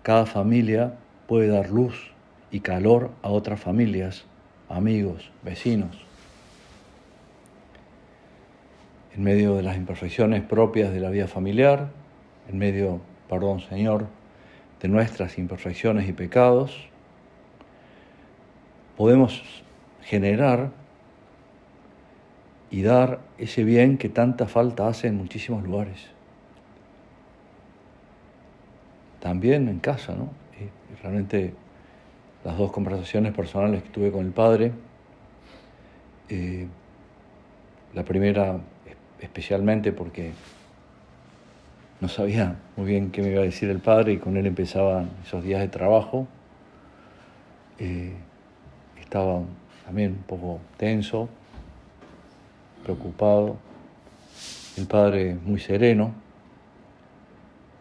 Cada 0.02 0.24
familia 0.24 0.94
puede 1.26 1.48
dar 1.48 1.68
luz 1.68 2.14
y 2.50 2.60
calor 2.60 3.10
a 3.20 3.28
otras 3.28 3.60
familias, 3.60 4.24
amigos, 4.70 5.30
vecinos. 5.42 6.02
En 9.14 9.22
medio 9.22 9.54
de 9.54 9.64
las 9.64 9.76
imperfecciones 9.76 10.40
propias 10.40 10.94
de 10.94 11.00
la 11.00 11.10
vida 11.10 11.26
familiar, 11.26 11.90
en 12.48 12.56
medio, 12.56 13.02
perdón 13.28 13.60
Señor, 13.60 14.06
de 14.80 14.88
nuestras 14.88 15.38
imperfecciones 15.38 16.08
y 16.08 16.12
pecados, 16.12 16.88
podemos 18.96 19.42
generar 20.02 20.70
y 22.70 22.82
dar 22.82 23.20
ese 23.38 23.64
bien 23.64 23.98
que 23.98 24.08
tanta 24.08 24.46
falta 24.46 24.88
hace 24.88 25.08
en 25.08 25.16
muchísimos 25.16 25.64
lugares. 25.64 26.06
También 29.20 29.68
en 29.68 29.78
casa, 29.78 30.14
¿no? 30.14 30.30
Y 30.60 31.02
realmente 31.02 31.54
las 32.44 32.56
dos 32.56 32.70
conversaciones 32.70 33.34
personales 33.34 33.82
que 33.82 33.88
tuve 33.88 34.12
con 34.12 34.24
el 34.24 34.32
padre, 34.32 34.72
eh, 36.28 36.66
la 37.94 38.04
primera 38.04 38.60
especialmente 39.20 39.92
porque 39.92 40.32
no 42.00 42.08
sabía 42.08 42.56
muy 42.76 42.86
bien 42.86 43.10
qué 43.10 43.22
me 43.22 43.30
iba 43.30 43.40
a 43.40 43.44
decir 43.44 43.68
el 43.70 43.80
padre 43.80 44.12
y 44.12 44.18
con 44.18 44.36
él 44.36 44.46
empezaban 44.46 45.10
esos 45.24 45.42
días 45.42 45.60
de 45.60 45.68
trabajo. 45.68 46.28
Eh, 47.78 48.12
estaba 49.00 49.42
también 49.84 50.12
un 50.12 50.22
poco 50.22 50.60
tenso, 50.76 51.28
preocupado, 52.84 53.56
el 54.76 54.86
padre 54.86 55.36
muy 55.44 55.58
sereno. 55.58 56.12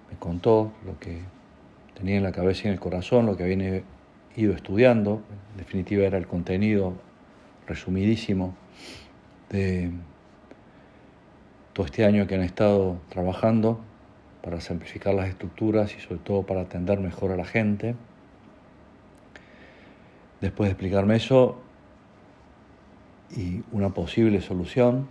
Me 0.10 0.18
contó 0.18 0.72
lo 0.86 0.98
que 1.00 1.20
tenía 1.94 2.18
en 2.18 2.24
la 2.24 2.32
cabeza 2.32 2.64
y 2.64 2.68
en 2.68 2.74
el 2.74 2.80
corazón, 2.80 3.28
lo 3.28 3.38
que 3.38 3.44
había 3.44 3.84
ido 4.36 4.54
estudiando, 4.54 5.22
en 5.52 5.58
definitiva 5.58 6.06
era 6.06 6.18
el 6.18 6.28
contenido 6.28 6.94
resumidísimo 7.68 8.56
de 9.50 9.92
todo 11.74 11.86
este 11.86 12.06
año 12.06 12.26
que 12.26 12.36
han 12.36 12.42
estado 12.42 12.98
trabajando 13.10 13.80
para 14.48 14.62
simplificar 14.62 15.14
las 15.14 15.28
estructuras 15.28 15.94
y 15.98 16.00
sobre 16.00 16.22
todo 16.22 16.44
para 16.44 16.62
atender 16.62 17.02
mejor 17.02 17.34
a 17.34 17.36
la 17.36 17.44
gente. 17.44 17.96
Después 20.40 20.70
de 20.70 20.72
explicarme 20.72 21.18
eso 21.18 21.60
y 23.36 23.62
una 23.74 23.90
posible 23.90 24.40
solución, 24.40 25.10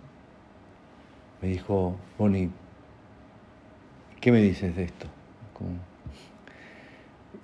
me 1.39 1.49
dijo, 1.49 1.95
Bonnie, 2.17 2.49
¿qué 4.19 4.31
me 4.31 4.41
dices 4.41 4.75
de 4.75 4.85
esto? 4.85 5.05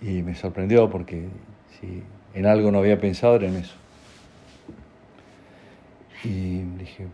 Y 0.01 0.23
me 0.23 0.33
sorprendió 0.33 0.89
porque 0.89 1.27
si 1.79 2.01
en 2.33 2.47
algo 2.47 2.71
no 2.71 2.79
había 2.79 2.99
pensado 2.99 3.35
era 3.35 3.49
en 3.49 3.57
eso. 3.57 3.75
Y 6.23 6.63
dije, 6.79 7.05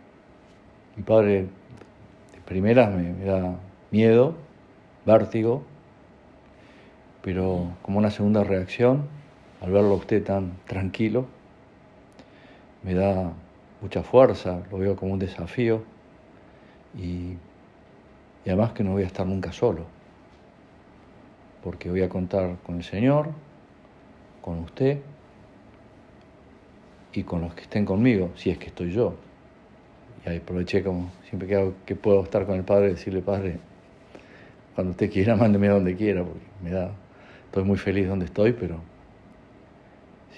mi 0.95 1.03
padre 1.03 1.41
de 1.41 2.41
primeras 2.45 2.95
me, 2.95 3.25
da 3.25 3.59
miedo, 3.91 4.47
vértigo, 5.09 5.63
pero 7.23 7.73
como 7.81 7.97
una 7.97 8.11
segunda 8.11 8.43
reacción, 8.43 9.07
al 9.61 9.71
verlo 9.71 9.91
a 9.91 9.95
usted 9.95 10.23
tan 10.23 10.53
tranquilo, 10.65 11.25
me 12.83 12.93
da 12.93 13.33
mucha 13.81 14.03
fuerza, 14.03 14.61
lo 14.71 14.77
veo 14.77 14.95
como 14.95 15.13
un 15.13 15.19
desafío 15.19 15.83
y, 16.97 17.33
además 18.45 18.71
que 18.73 18.83
no 18.83 18.91
voy 18.91 19.03
a 19.03 19.07
estar 19.07 19.25
nunca 19.25 19.51
solo, 19.51 19.85
porque 21.63 21.89
voy 21.89 22.03
a 22.03 22.09
contar 22.09 22.57
con 22.65 22.77
el 22.77 22.83
Señor, 22.83 23.29
con 24.41 24.59
usted 24.59 24.99
y 27.13 27.23
con 27.23 27.41
los 27.41 27.53
que 27.53 27.63
estén 27.63 27.85
conmigo, 27.85 28.29
si 28.35 28.49
es 28.49 28.57
que 28.57 28.67
estoy 28.67 28.91
yo. 28.91 29.15
Y 30.25 30.29
ahí 30.29 30.37
aproveché 30.37 30.83
como 30.83 31.11
siempre 31.27 31.47
que, 31.47 31.71
que 31.85 31.95
puedo 31.95 32.23
estar 32.23 32.45
con 32.45 32.55
el 32.55 32.63
Padre, 32.63 32.89
decirle, 32.89 33.21
Padre, 33.21 33.59
cuando 34.79 34.91
usted 34.91 35.11
quiera, 35.11 35.35
mándeme 35.35 35.67
a 35.67 35.71
donde 35.71 35.93
quiera, 35.93 36.23
porque 36.23 36.39
me 36.63 36.71
da, 36.71 36.91
estoy 37.43 37.65
muy 37.65 37.77
feliz 37.77 38.07
donde 38.07 38.23
estoy, 38.23 38.53
pero 38.53 38.79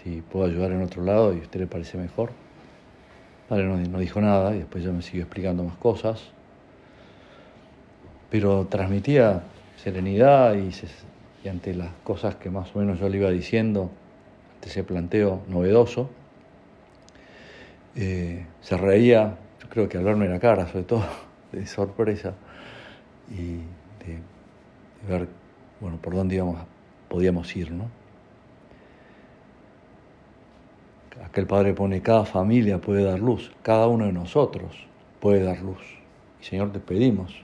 si 0.01 0.23
puedo 0.23 0.47
ayudar 0.47 0.71
en 0.71 0.81
otro 0.81 1.03
lado 1.03 1.31
y 1.31 1.37
a 1.37 1.41
usted 1.43 1.59
le 1.59 1.67
parece 1.67 1.95
mejor. 1.99 2.31
Padre 3.47 3.65
no, 3.65 3.99
dijo 3.99 4.19
nada 4.19 4.55
y 4.55 4.57
después 4.57 4.83
ya 4.83 4.91
me 4.91 5.03
siguió 5.03 5.21
explicando 5.21 5.63
más 5.63 5.77
cosas, 5.77 6.31
pero 8.31 8.65
transmitía 8.65 9.43
serenidad 9.77 10.55
y, 10.55 11.47
ante 11.47 11.75
las 11.75 11.91
cosas 12.03 12.33
que 12.37 12.49
más 12.49 12.75
o 12.75 12.79
menos 12.79 12.99
yo 12.99 13.09
le 13.09 13.17
iba 13.17 13.29
diciendo, 13.29 13.91
ante 14.55 14.69
ese 14.69 14.83
planteo 14.83 15.43
novedoso, 15.49 16.09
eh, 17.95 18.47
se 18.61 18.75
reía, 18.75 19.37
yo 19.61 19.69
creo 19.69 19.87
que 19.87 19.99
al 19.99 20.03
verme 20.03 20.27
la 20.27 20.39
cara, 20.39 20.65
sobre 20.65 20.85
todo, 20.85 21.05
de 21.51 21.67
sorpresa 21.67 22.33
y 23.29 23.61
de, 24.05 24.30
ver, 25.07 25.27
bueno, 25.79 25.97
por 25.97 26.15
dónde 26.15 26.35
íbamos, 26.35 26.59
podíamos 27.09 27.55
ir, 27.55 27.71
¿no? 27.71 27.89
Aquel 31.25 31.45
Padre 31.47 31.73
pone, 31.73 32.01
cada 32.01 32.25
familia 32.25 32.81
puede 32.81 33.03
dar 33.03 33.19
luz, 33.19 33.51
cada 33.61 33.87
uno 33.87 34.05
de 34.05 34.13
nosotros 34.13 34.85
puede 35.19 35.43
dar 35.43 35.59
luz. 35.59 35.81
Y 36.41 36.45
Señor, 36.45 36.71
te 36.71 36.79
pedimos 36.79 37.43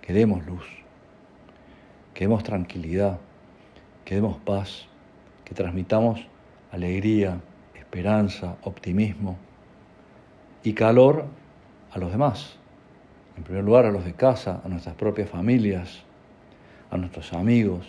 que 0.00 0.12
demos 0.12 0.44
luz, 0.46 0.64
que 2.14 2.24
demos 2.24 2.42
tranquilidad, 2.42 3.18
que 4.04 4.14
demos 4.14 4.38
paz, 4.38 4.86
que 5.44 5.54
transmitamos 5.54 6.26
alegría, 6.72 7.40
esperanza, 7.74 8.56
optimismo 8.62 9.36
y 10.64 10.72
calor 10.72 11.26
a 11.92 11.98
los 11.98 12.10
demás. 12.10 12.56
En 13.36 13.44
primer 13.44 13.64
lugar, 13.64 13.84
a 13.84 13.90
los 13.90 14.04
de 14.04 14.14
casa, 14.14 14.60
a 14.64 14.68
nuestras 14.68 14.94
propias 14.94 15.28
familias, 15.28 16.02
a 16.92 16.96
nuestros 16.96 17.32
amigos. 17.32 17.86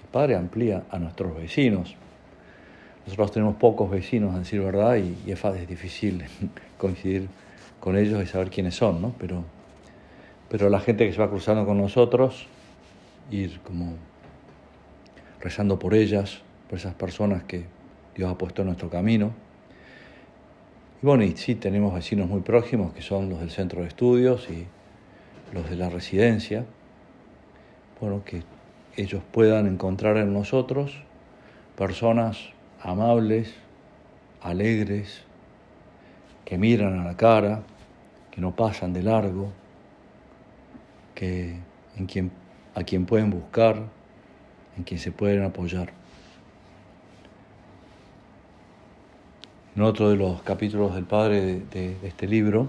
El 0.00 0.08
Padre 0.08 0.34
amplía 0.34 0.82
a 0.90 0.98
nuestros 0.98 1.36
vecinos. 1.36 1.94
Nosotros 3.06 3.30
tenemos 3.30 3.54
pocos 3.54 3.88
vecinos, 3.88 4.34
a 4.34 4.40
decir 4.40 4.60
verdad, 4.60 4.96
y, 4.96 5.30
es, 5.30 5.44
es 5.44 5.68
difícil 5.68 6.24
coincidir 6.78 7.28
con 7.78 7.96
ellos 7.96 8.20
y 8.20 8.26
saber 8.26 8.50
quiénes 8.50 8.74
son, 8.74 9.00
¿no? 9.00 9.14
Pero, 9.18 9.44
pero 10.48 10.68
la 10.68 10.80
gente 10.80 11.06
que 11.06 11.12
se 11.12 11.20
va 11.20 11.30
cruzando 11.30 11.64
con 11.64 11.78
nosotros, 11.78 12.48
ir 13.30 13.60
como 13.60 13.94
rezando 15.40 15.78
por 15.78 15.94
ellas, 15.94 16.40
por 16.68 16.80
esas 16.80 16.94
personas 16.94 17.44
que 17.44 17.64
Dios 18.16 18.28
ha 18.28 18.36
puesto 18.36 18.62
en 18.62 18.66
nuestro 18.66 18.90
camino 18.90 19.32
y 21.02 21.06
bueno, 21.06 21.24
y 21.24 21.34
sí 21.34 21.54
tenemos 21.54 21.94
vecinos 21.94 22.28
muy 22.28 22.42
próximos 22.42 22.92
que 22.92 23.00
son 23.00 23.30
los 23.30 23.40
del 23.40 23.50
centro 23.50 23.80
de 23.80 23.88
estudios 23.88 24.48
y 24.50 24.66
los 25.54 25.70
de 25.70 25.76
la 25.76 25.88
residencia. 25.88 26.66
Bueno, 28.00 28.24
que 28.24 28.42
ellos 28.96 29.22
puedan 29.32 29.66
encontrar 29.66 30.16
en 30.16 30.32
nosotros 30.32 31.02
personas 31.76 32.38
amables, 32.82 33.54
alegres, 34.40 35.22
que 36.44 36.58
miran 36.58 36.98
a 36.98 37.04
la 37.04 37.16
cara, 37.16 37.62
que 38.30 38.40
no 38.40 38.56
pasan 38.56 38.92
de 38.92 39.02
largo, 39.02 39.52
que 41.14 41.58
en 41.96 42.32
a 42.74 42.84
quien 42.84 43.04
pueden 43.06 43.30
buscar, 43.30 43.76
en 44.76 44.84
quien 44.84 44.98
se 44.98 45.12
pueden 45.12 45.44
apoyar. 45.44 45.92
en 49.76 49.82
otro 49.82 50.10
de 50.10 50.16
los 50.16 50.42
capítulos 50.42 50.94
del 50.94 51.04
Padre 51.04 51.62
de, 51.70 51.96
este 52.02 52.26
libro, 52.26 52.68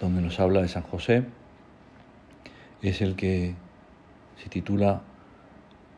donde 0.00 0.20
nos 0.22 0.40
habla 0.40 0.62
de 0.62 0.68
San 0.68 0.82
José, 0.82 1.24
es 2.88 3.00
el 3.00 3.16
que 3.16 3.54
se 4.42 4.48
titula 4.48 5.02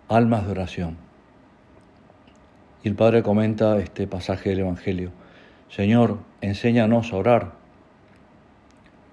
Almas 0.09 0.47
de 0.47 0.53
oración. 0.53 0.97
Y 2.83 2.89
el 2.89 2.95
Padre 2.95 3.23
comenta 3.23 3.79
este 3.79 4.07
pasaje 4.07 4.51
del 4.51 4.61
Evangelio. 4.61 5.11
Señor, 5.69 6.19
enséñanos 6.41 7.13
a 7.13 7.17
orar, 7.17 7.53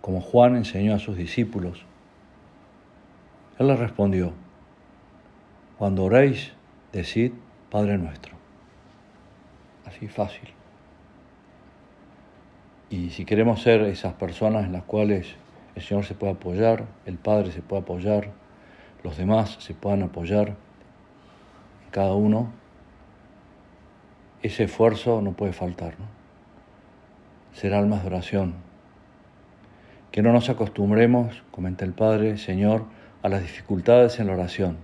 como 0.01 0.21
Juan 0.21 0.55
enseñó 0.55 0.93
a 0.93 0.99
sus 0.99 1.17
discípulos. 1.17 1.85
Él 3.57 3.67
les 3.67 3.79
respondió, 3.79 4.33
cuando 5.77 6.03
oréis, 6.03 6.51
decid, 6.91 7.31
Padre 7.69 7.97
nuestro 7.97 8.43
así 9.85 10.07
fácil. 10.07 10.49
Y 12.89 13.09
si 13.09 13.25
queremos 13.25 13.61
ser 13.61 13.81
esas 13.81 14.13
personas 14.13 14.65
en 14.65 14.73
las 14.73 14.83
cuales 14.83 15.35
el 15.75 15.81
Señor 15.81 16.05
se 16.05 16.13
puede 16.13 16.33
apoyar, 16.33 16.85
el 17.05 17.17
Padre 17.17 17.51
se 17.51 17.61
puede 17.61 17.81
apoyar, 17.81 18.31
los 19.03 19.17
demás 19.17 19.57
se 19.59 19.73
puedan 19.73 20.03
apoyar, 20.03 20.55
cada 21.91 22.13
uno, 22.13 22.51
ese 24.41 24.63
esfuerzo 24.63 25.21
no 25.21 25.33
puede 25.33 25.53
faltar. 25.53 25.93
¿no? 25.99 26.05
Ser 27.53 27.73
almas 27.73 28.01
de 28.01 28.07
oración. 28.07 28.55
Que 30.11 30.21
no 30.21 30.33
nos 30.33 30.49
acostumbremos, 30.49 31.43
comenta 31.51 31.85
el 31.85 31.93
Padre, 31.93 32.37
Señor, 32.37 32.85
a 33.21 33.29
las 33.29 33.41
dificultades 33.41 34.19
en 34.19 34.27
la 34.27 34.33
oración. 34.33 34.77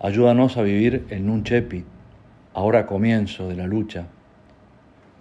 Ayúdanos 0.00 0.56
a 0.56 0.62
vivir 0.62 1.06
en 1.10 1.30
un 1.30 1.44
chepi, 1.44 1.84
ahora 2.54 2.86
comienzo 2.86 3.48
de 3.48 3.56
la 3.56 3.66
lucha, 3.66 4.06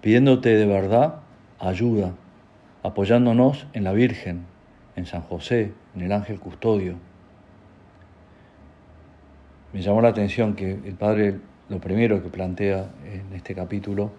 pidiéndote 0.01 0.55
de 0.55 0.65
verdad 0.65 1.15
ayuda, 1.59 2.13
apoyándonos 2.83 3.67
en 3.73 3.83
la 3.83 3.93
Virgen, 3.93 4.45
en 4.95 5.05
San 5.05 5.21
José, 5.21 5.73
en 5.95 6.01
el 6.01 6.11
ángel 6.11 6.39
custodio. 6.39 6.95
Me 9.73 9.81
llamó 9.81 10.01
la 10.01 10.09
atención 10.09 10.55
que 10.55 10.71
el 10.71 10.95
Padre 10.95 11.39
lo 11.69 11.79
primero 11.79 12.21
que 12.23 12.29
plantea 12.29 12.89
en 13.05 13.35
este 13.35 13.53
capítulo, 13.53 14.11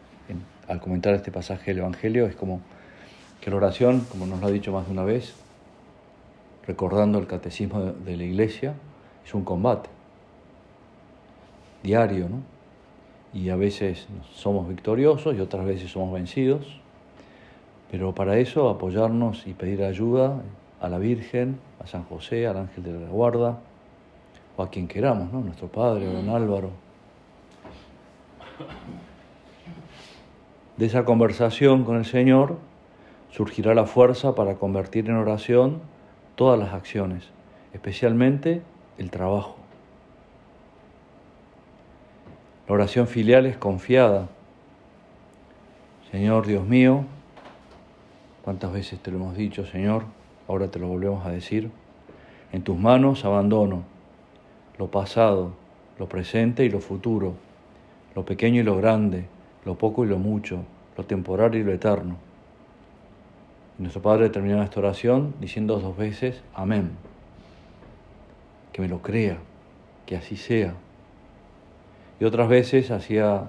al 0.69 0.81
comentar 0.81 1.15
este 1.15 1.33
pasaje 1.33 1.73
del 1.73 1.79
Evangelio, 1.79 2.27
es 2.27 2.37
como 2.37 2.61
que 3.41 3.51
la 3.51 3.57
oración, 3.57 4.07
como 4.09 4.27
nos 4.27 4.41
lo 4.41 4.47
ha 4.47 4.51
dicho 4.51 4.71
más 4.71 4.87
de 4.87 4.93
una 4.93 5.03
vez, 5.03 5.35
recordando 6.67 7.19
el 7.19 7.27
catecismo 7.27 7.81
de 7.81 8.17
la 8.17 8.23
Iglesia, 8.23 8.75
es 9.25 9.35
un 9.35 9.45
combate 9.45 9.91
diario, 11.83 12.29
¿no? 12.29 12.43
y 13.33 13.49
a 13.51 13.57
veces 13.57 14.07
somos 14.35 14.69
victoriosos 14.69 15.37
y 15.37 15.41
otras 15.41 15.65
veces 15.65 15.91
somos 15.91 16.13
vencidos, 16.13 16.81
pero 17.91 18.15
para 18.15 18.39
eso 18.39 18.69
apoyarnos 18.69 19.47
y 19.47 19.53
pedir 19.53 19.83
ayuda 19.83 20.43
a 20.81 20.89
la 20.89 20.99
Virgen, 20.99 21.59
a 21.83 21.87
San 21.87 22.05
José, 22.05 22.47
al 22.47 22.57
ángel 22.57 22.85
de 22.85 22.93
la 22.93 23.09
guarda, 23.09 23.59
o 24.57 24.63
a 24.63 24.71
quien 24.71 24.87
queramos, 24.87 25.33
¿no? 25.33 25.41
nuestro 25.41 25.69
Padre, 25.69 26.07
don 26.07 26.29
Álvaro. 26.29 26.71
De 30.77 30.87
esa 30.87 31.05
conversación 31.05 31.85
con 31.85 31.97
el 31.97 32.05
Señor 32.05 32.59
surgirá 33.31 33.75
la 33.75 33.87
fuerza 33.87 34.35
para 34.35 34.55
convertir 34.55 35.09
en 35.09 35.17
oración 35.17 35.81
todas 36.37 36.59
las 36.59 36.73
acciones, 36.73 37.29
especialmente 37.73 38.63
el 38.99 39.11
trabajo. 39.11 39.57
La 42.69 42.75
oración 42.75 43.09
filial 43.09 43.47
es 43.47 43.57
confiada. 43.57 44.29
Señor 46.11 46.47
Dios 46.47 46.67
mío, 46.67 47.05
cuántas 48.45 48.73
veces 48.73 49.01
te 49.01 49.11
lo 49.11 49.19
hemos 49.19 49.37
dicho, 49.37 49.67
Señor, 49.67 50.05
ahora 50.49 50.69
te 50.69 50.79
lo 50.79 50.89
volvemos 50.89 51.27
a 51.27 51.31
decir, 51.31 51.71
en 52.53 52.63
tus 52.63 52.77
manos 52.77 53.25
abandono 53.25 53.85
lo 54.79 54.91
pasado, 54.91 55.53
lo 55.99 56.09
presente 56.09 56.65
y 56.65 56.71
lo 56.71 56.81
futuro, 56.81 57.35
lo 58.15 58.25
pequeño 58.25 58.61
y 58.61 58.65
lo 58.65 58.77
grande, 58.77 59.27
lo 59.65 59.77
poco 59.77 60.05
y 60.05 60.09
lo 60.09 60.19
mucho, 60.19 60.65
lo 60.97 61.05
temporal 61.05 61.55
y 61.55 61.63
lo 61.63 61.73
eterno. 61.73 62.17
Y 63.79 63.83
nuestro 63.83 64.03
Padre 64.03 64.31
terminó 64.31 64.63
esta 64.63 64.81
oración 64.81 65.35
diciendo 65.41 65.79
dos 65.79 65.97
veces, 65.97 66.43
amén. 66.55 66.91
Que 68.73 68.83
me 68.83 68.89
lo 68.89 69.03
crea, 69.03 69.39
que 70.07 70.17
así 70.17 70.37
sea. 70.37 70.75
Y 72.19 72.25
otras 72.25 72.49
veces 72.49 72.91
hacía 72.91 73.45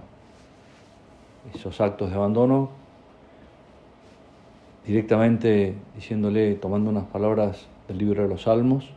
esos 1.53 1.81
actos 1.81 2.09
de 2.09 2.15
abandono 2.15 2.80
directamente 4.85 5.75
diciéndole, 5.95 6.55
tomando 6.55 6.89
unas 6.89 7.05
palabras 7.05 7.67
del 7.87 7.97
libro 7.97 8.23
de 8.23 8.29
los 8.29 8.43
Salmos, 8.43 8.89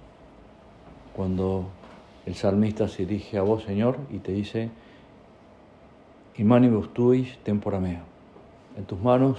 cuando 1.15 1.67
el 2.27 2.35
salmista 2.35 2.89
se 2.89 3.07
dirige 3.07 3.39
a 3.39 3.43
vos, 3.43 3.65
Señor, 3.65 3.99
y 4.11 4.19
te 4.19 4.33
dice, 4.33 4.71
Imanibus 6.37 6.93
tuis 6.93 7.39
tempora 7.45 7.79
mea. 7.79 8.03
En 8.77 8.85
tus 8.85 9.01
manos 9.01 9.39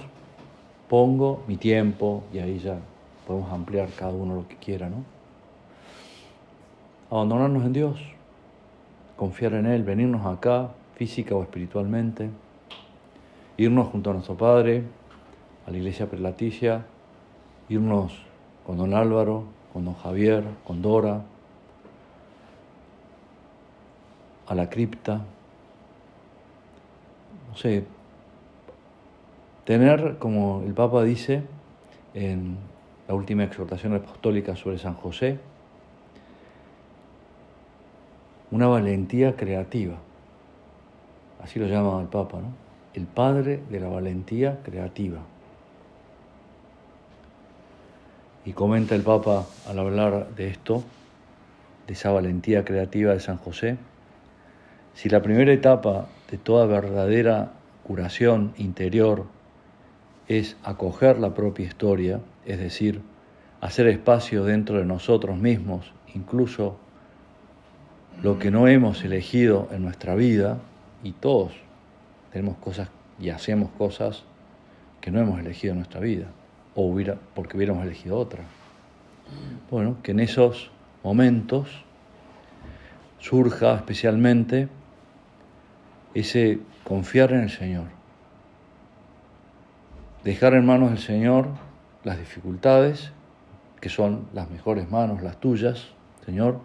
pongo 0.88 1.42
mi 1.46 1.56
tiempo 1.56 2.22
y 2.32 2.38
ahí 2.38 2.58
ya 2.58 2.78
podemos 3.26 3.52
ampliar 3.52 3.88
cada 3.90 4.12
uno 4.12 4.36
lo 4.36 4.48
que 4.48 4.56
quiera, 4.56 4.88
¿no? 4.88 5.04
Abandonarnos 7.10 7.64
en 7.64 7.72
Dios, 7.72 8.00
confiar 9.16 9.54
en 9.54 9.66
Él, 9.66 9.82
venirnos 9.82 10.24
acá, 10.26 10.70
física 10.94 11.34
o 11.34 11.42
espiritualmente, 11.42 12.30
irnos 13.58 13.88
junto 13.88 14.10
a 14.10 14.12
nuestro 14.14 14.36
Padre, 14.36 14.84
a 15.66 15.70
la 15.70 15.76
iglesia 15.76 16.08
prelaticia, 16.08 16.86
irnos 17.68 18.12
con 18.64 18.76
don 18.76 18.94
Álvaro, 18.94 19.44
con 19.72 19.84
don 19.84 19.94
Javier, 19.94 20.44
con 20.64 20.80
Dora, 20.80 21.22
a 24.46 24.54
la 24.54 24.70
cripta, 24.70 25.22
no 27.50 27.56
sé, 27.56 27.84
tener, 29.64 30.18
como 30.18 30.62
el 30.64 30.72
Papa 30.72 31.02
dice 31.02 31.42
en 32.14 32.56
la 33.08 33.14
última 33.14 33.44
exhortación 33.44 33.94
apostólica 33.94 34.54
sobre 34.54 34.78
San 34.78 34.94
José, 34.94 35.38
una 38.52 38.68
valentía 38.68 39.34
creativa, 39.34 39.96
así 41.42 41.58
lo 41.58 41.66
llama 41.66 42.00
el 42.00 42.06
Papa, 42.06 42.38
¿no? 42.38 42.66
el 42.94 43.06
padre 43.06 43.62
de 43.68 43.80
la 43.80 43.88
valentía 43.88 44.60
creativa. 44.62 45.18
Y 48.46 48.52
comenta 48.52 48.94
el 48.94 49.02
Papa 49.02 49.44
al 49.68 49.78
hablar 49.80 50.28
de 50.36 50.46
esto, 50.46 50.84
de 51.88 51.94
esa 51.94 52.12
valentía 52.12 52.64
creativa 52.64 53.12
de 53.12 53.18
San 53.18 53.38
José, 53.38 53.76
si 54.94 55.08
la 55.08 55.20
primera 55.20 55.52
etapa 55.52 56.06
de 56.30 56.38
toda 56.38 56.64
verdadera 56.66 57.52
curación 57.82 58.54
interior 58.56 59.26
es 60.28 60.56
acoger 60.62 61.18
la 61.18 61.34
propia 61.34 61.66
historia, 61.66 62.20
es 62.44 62.60
decir, 62.60 63.02
hacer 63.60 63.88
espacio 63.88 64.44
dentro 64.44 64.78
de 64.78 64.84
nosotros 64.84 65.36
mismos, 65.36 65.92
incluso 66.14 66.78
lo 68.22 68.38
que 68.38 68.52
no 68.52 68.68
hemos 68.68 69.02
elegido 69.02 69.68
en 69.72 69.82
nuestra 69.82 70.14
vida, 70.14 70.58
y 71.02 71.12
todos 71.12 71.52
tenemos 72.32 72.56
cosas 72.58 72.90
y 73.18 73.30
hacemos 73.30 73.70
cosas 73.76 74.22
que 75.00 75.10
no 75.10 75.20
hemos 75.20 75.40
elegido 75.40 75.72
en 75.72 75.78
nuestra 75.78 76.00
vida, 76.00 76.26
o 76.76 76.82
hubiera, 76.82 77.16
porque 77.34 77.56
hubiéramos 77.56 77.84
elegido 77.84 78.16
otra. 78.18 78.44
Bueno, 79.70 79.96
que 80.04 80.12
en 80.12 80.20
esos 80.20 80.70
momentos 81.02 81.82
surja 83.18 83.74
especialmente 83.74 84.68
ese 86.14 86.60
confiar 86.84 87.32
en 87.32 87.40
el 87.40 87.50
Señor, 87.50 87.86
dejar 90.22 90.54
en 90.54 90.64
manos 90.64 90.90
del 90.90 90.98
Señor 90.98 91.48
las 92.04 92.18
dificultades, 92.18 93.10
que 93.80 93.88
son 93.88 94.28
las 94.32 94.48
mejores 94.50 94.90
manos, 94.90 95.22
las 95.22 95.40
tuyas, 95.40 95.88
Señor. 96.24 96.60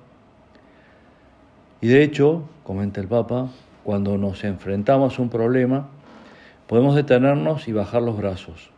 Y 1.82 1.88
de 1.88 2.04
hecho, 2.04 2.44
comenta 2.64 3.02
el 3.02 3.08
Papa, 3.08 3.50
cuando 3.84 4.18
nos 4.18 4.44
enfrentamos 4.44 5.18
a 5.18 5.22
un 5.22 5.30
problema, 5.30 5.90
podemos 6.68 6.96
detenernos 6.96 7.68
y 7.68 7.74
bajar 7.74 8.04
los 8.04 8.18
brazos. 8.18 8.70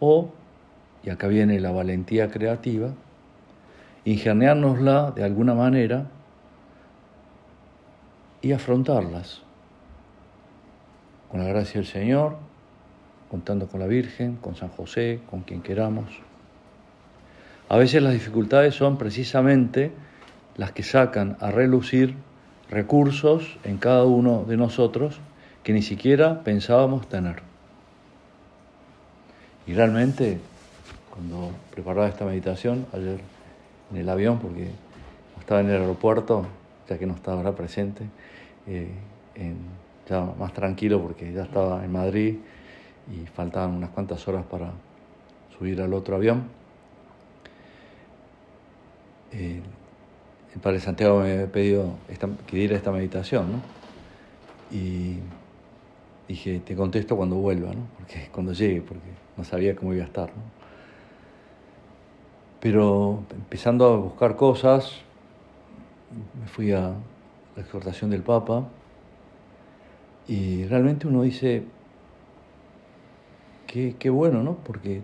O, 0.00 0.30
y 1.06 1.10
acá 1.10 1.28
viene 1.28 1.60
la 1.60 1.70
valentía 1.70 2.30
creativa, 2.30 2.90
ingeniárnosla 4.04 5.12
de 5.12 5.22
alguna 5.22 5.54
manera 5.54 6.08
y 8.42 8.52
afrontarlas 8.52 9.42
con 11.30 11.40
la 11.40 11.46
gracia 11.46 11.80
del 11.80 11.86
Señor, 11.86 12.36
contando 13.30 13.68
con 13.68 13.78
la 13.78 13.86
Virgen, 13.86 14.36
con 14.36 14.56
San 14.56 14.68
José, 14.68 15.20
con 15.30 15.42
quien 15.42 15.62
queramos. 15.62 16.06
A 17.68 17.76
veces 17.76 18.02
las 18.02 18.12
dificultades 18.12 18.74
son 18.74 18.98
precisamente 18.98 19.92
las 20.56 20.72
que 20.72 20.82
sacan 20.82 21.36
a 21.40 21.52
relucir 21.52 22.16
recursos 22.68 23.58
en 23.62 23.78
cada 23.78 24.04
uno 24.04 24.44
de 24.44 24.56
nosotros 24.56 25.20
que 25.62 25.72
ni 25.72 25.82
siquiera 25.82 26.42
pensábamos 26.42 27.08
tener. 27.08 27.42
Y 29.68 29.74
realmente, 29.74 30.40
cuando 31.16 31.50
preparaba 31.70 32.08
esta 32.08 32.26
meditación 32.26 32.86
ayer 32.92 33.20
en 33.90 33.96
el 33.96 34.08
avión, 34.08 34.38
porque 34.38 34.68
estaba 35.40 35.60
en 35.60 35.70
el 35.70 35.80
aeropuerto, 35.80 36.46
ya 36.88 36.98
que 36.98 37.06
no 37.06 37.14
estaba 37.14 37.38
ahora 37.38 37.54
presente, 37.54 38.04
eh, 38.66 38.90
ya 40.08 40.20
más 40.38 40.52
tranquilo 40.52 41.00
porque 41.02 41.32
ya 41.32 41.42
estaba 41.44 41.84
en 41.84 41.90
Madrid 41.90 42.36
y 43.10 43.26
faltaban 43.26 43.74
unas 43.74 43.90
cuantas 43.90 44.26
horas 44.28 44.44
para 44.44 44.72
subir 45.56 45.80
al 45.80 45.94
otro 45.94 46.16
avión. 46.16 46.44
Eh, 49.32 49.60
el 50.54 50.60
Padre 50.60 50.80
Santiago 50.80 51.20
me 51.20 51.32
había 51.32 51.52
pedido 51.52 51.94
que 52.46 52.56
diera 52.56 52.76
esta 52.76 52.90
meditación, 52.90 53.52
¿no? 53.52 53.60
Y 54.70 55.18
dije, 56.28 56.60
te 56.60 56.74
contesto 56.74 57.16
cuando 57.16 57.36
vuelva, 57.36 57.72
¿no? 57.72 57.86
Porque 57.98 58.28
cuando 58.32 58.52
llegue, 58.52 58.80
porque 58.80 59.08
no 59.36 59.44
sabía 59.44 59.76
cómo 59.76 59.94
iba 59.94 60.04
a 60.04 60.06
estar, 60.06 60.28
¿no? 60.28 60.65
Pero 62.60 63.22
empezando 63.30 63.86
a 63.86 63.96
buscar 63.96 64.36
cosas, 64.36 65.02
me 66.40 66.46
fui 66.46 66.72
a 66.72 66.94
la 67.54 67.62
exhortación 67.62 68.10
del 68.10 68.22
Papa 68.22 68.68
y 70.28 70.64
realmente 70.64 71.06
uno 71.06 71.22
dice, 71.22 71.64
qué, 73.66 74.10
bueno, 74.10 74.42
¿no? 74.42 74.56
Porque 74.56 75.02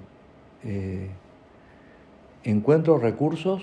eh, 0.65 1.11
encuentro 2.45 2.99
recursos 2.99 3.63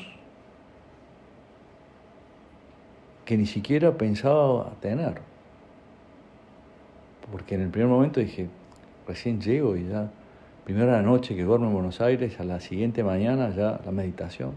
que 3.25 3.37
ni 3.37 3.45
siquiera 3.45 3.97
pensaba 3.97 4.71
tener. 4.81 5.21
Porque 7.31 7.55
en 7.55 7.61
el 7.61 7.69
primer 7.69 7.89
momento 7.89 8.19
dije, 8.19 8.47
recién 9.07 9.41
llego 9.41 9.75
y 9.75 9.87
ya, 9.87 10.09
primera 10.69 11.01
noche 11.01 11.35
que 11.35 11.41
duermo 11.41 11.65
en 11.65 11.73
Buenos 11.73 11.99
Aires, 11.99 12.39
a 12.39 12.43
la 12.43 12.59
siguiente 12.59 13.03
mañana 13.03 13.49
ya 13.49 13.81
la 13.83 13.91
meditación. 13.91 14.51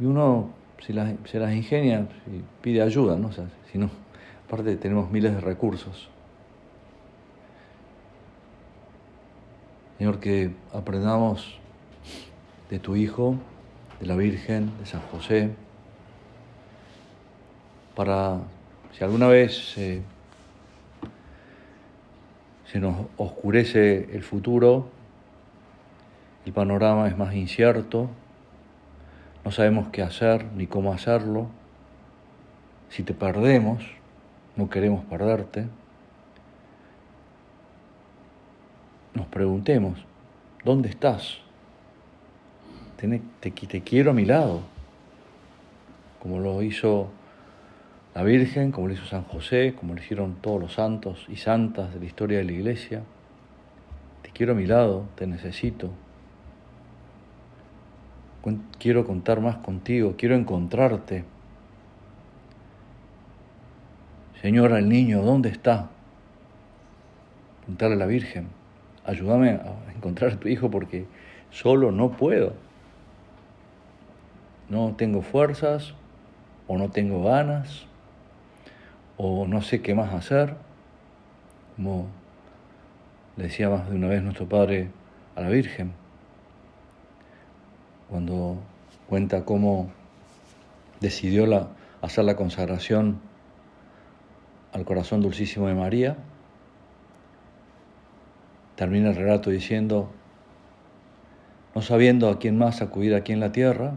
Y 0.00 0.06
uno 0.06 0.48
se 0.80 0.94
las, 0.94 1.12
se 1.26 1.38
las 1.38 1.52
ingenia 1.52 2.08
y 2.26 2.40
pide 2.62 2.80
ayuda, 2.80 3.18
¿no? 3.18 3.30
si 3.70 3.76
no, 3.76 3.90
aparte 4.46 4.76
tenemos 4.76 5.10
miles 5.10 5.34
de 5.34 5.42
recursos. 5.42 6.08
Señor, 9.98 10.18
que 10.18 10.52
aprendamos 10.72 11.58
de 12.70 12.78
tu 12.78 12.96
Hijo, 12.96 13.36
de 14.00 14.06
la 14.06 14.16
Virgen, 14.16 14.70
de 14.78 14.86
San 14.86 15.02
José, 15.12 15.50
para 17.94 18.38
si 18.96 19.04
alguna 19.04 19.28
vez 19.28 19.76
se 22.72 22.80
nos 22.80 22.96
oscurece 23.18 24.08
el 24.14 24.22
futuro, 24.22 24.88
el 26.46 26.54
panorama 26.54 27.06
es 27.06 27.18
más 27.18 27.34
incierto, 27.34 28.08
no 29.44 29.50
sabemos 29.50 29.88
qué 29.88 30.00
hacer 30.00 30.46
ni 30.56 30.66
cómo 30.66 30.94
hacerlo. 30.94 31.48
Si 32.88 33.02
te 33.02 33.12
perdemos, 33.12 33.84
no 34.56 34.70
queremos 34.70 35.04
perderte. 35.04 35.66
nos 39.14 39.26
preguntemos, 39.26 39.98
¿dónde 40.64 40.88
estás? 40.88 41.36
Te, 42.96 43.20
te 43.50 43.82
quiero 43.82 44.12
a 44.12 44.14
mi 44.14 44.24
lado, 44.24 44.62
como 46.22 46.38
lo 46.38 46.62
hizo 46.62 47.10
la 48.14 48.22
Virgen, 48.22 48.72
como 48.72 48.88
lo 48.88 48.94
hizo 48.94 49.06
San 49.06 49.24
José, 49.24 49.74
como 49.78 49.94
lo 49.94 50.00
hicieron 50.00 50.34
todos 50.36 50.60
los 50.60 50.74
santos 50.74 51.24
y 51.28 51.36
santas 51.36 51.94
de 51.94 52.00
la 52.00 52.06
historia 52.06 52.38
de 52.38 52.44
la 52.44 52.52
Iglesia. 52.52 53.02
Te 54.22 54.30
quiero 54.30 54.52
a 54.52 54.54
mi 54.54 54.66
lado, 54.66 55.06
te 55.14 55.26
necesito. 55.26 55.90
Quiero 58.78 59.06
contar 59.06 59.40
más 59.40 59.56
contigo, 59.58 60.14
quiero 60.18 60.34
encontrarte. 60.34 61.24
Señora, 64.42 64.78
el 64.78 64.88
niño, 64.88 65.22
¿dónde 65.22 65.48
está? 65.48 65.88
Preguntarle 67.60 67.94
a 67.94 67.98
la 67.98 68.06
Virgen, 68.06 68.48
ayúdame 69.06 69.50
a 69.50 69.92
encontrar 69.94 70.32
a 70.32 70.36
tu 70.36 70.48
hijo 70.48 70.70
porque 70.70 71.06
solo 71.50 71.92
no 71.92 72.10
puedo. 72.10 72.54
No 74.68 74.96
tengo 74.96 75.22
fuerzas 75.22 75.94
o 76.66 76.76
no 76.76 76.90
tengo 76.90 77.22
ganas 77.22 77.86
o 79.16 79.46
no 79.46 79.62
sé 79.62 79.82
qué 79.82 79.94
más 79.94 80.12
hacer. 80.12 80.56
Como 81.76 82.08
le 83.36 83.44
decía 83.44 83.70
más 83.70 83.88
de 83.88 83.96
una 83.96 84.08
vez 84.08 84.22
nuestro 84.22 84.48
Padre 84.48 84.90
a 85.36 85.40
la 85.40 85.48
Virgen, 85.48 85.92
cuando 88.10 88.58
cuenta 89.08 89.44
cómo 89.44 89.90
decidió 91.00 91.46
la, 91.46 91.68
hacer 92.02 92.24
la 92.24 92.36
consagración 92.36 93.20
al 94.72 94.84
corazón 94.84 95.22
dulcísimo 95.22 95.68
de 95.68 95.74
María, 95.74 96.16
termina 98.76 99.10
el 99.10 99.16
relato 99.16 99.50
diciendo, 99.50 100.10
no 101.74 101.82
sabiendo 101.82 102.28
a 102.28 102.38
quién 102.38 102.58
más 102.58 102.82
acudir 102.82 103.14
aquí 103.14 103.32
en 103.32 103.40
la 103.40 103.52
tierra, 103.52 103.94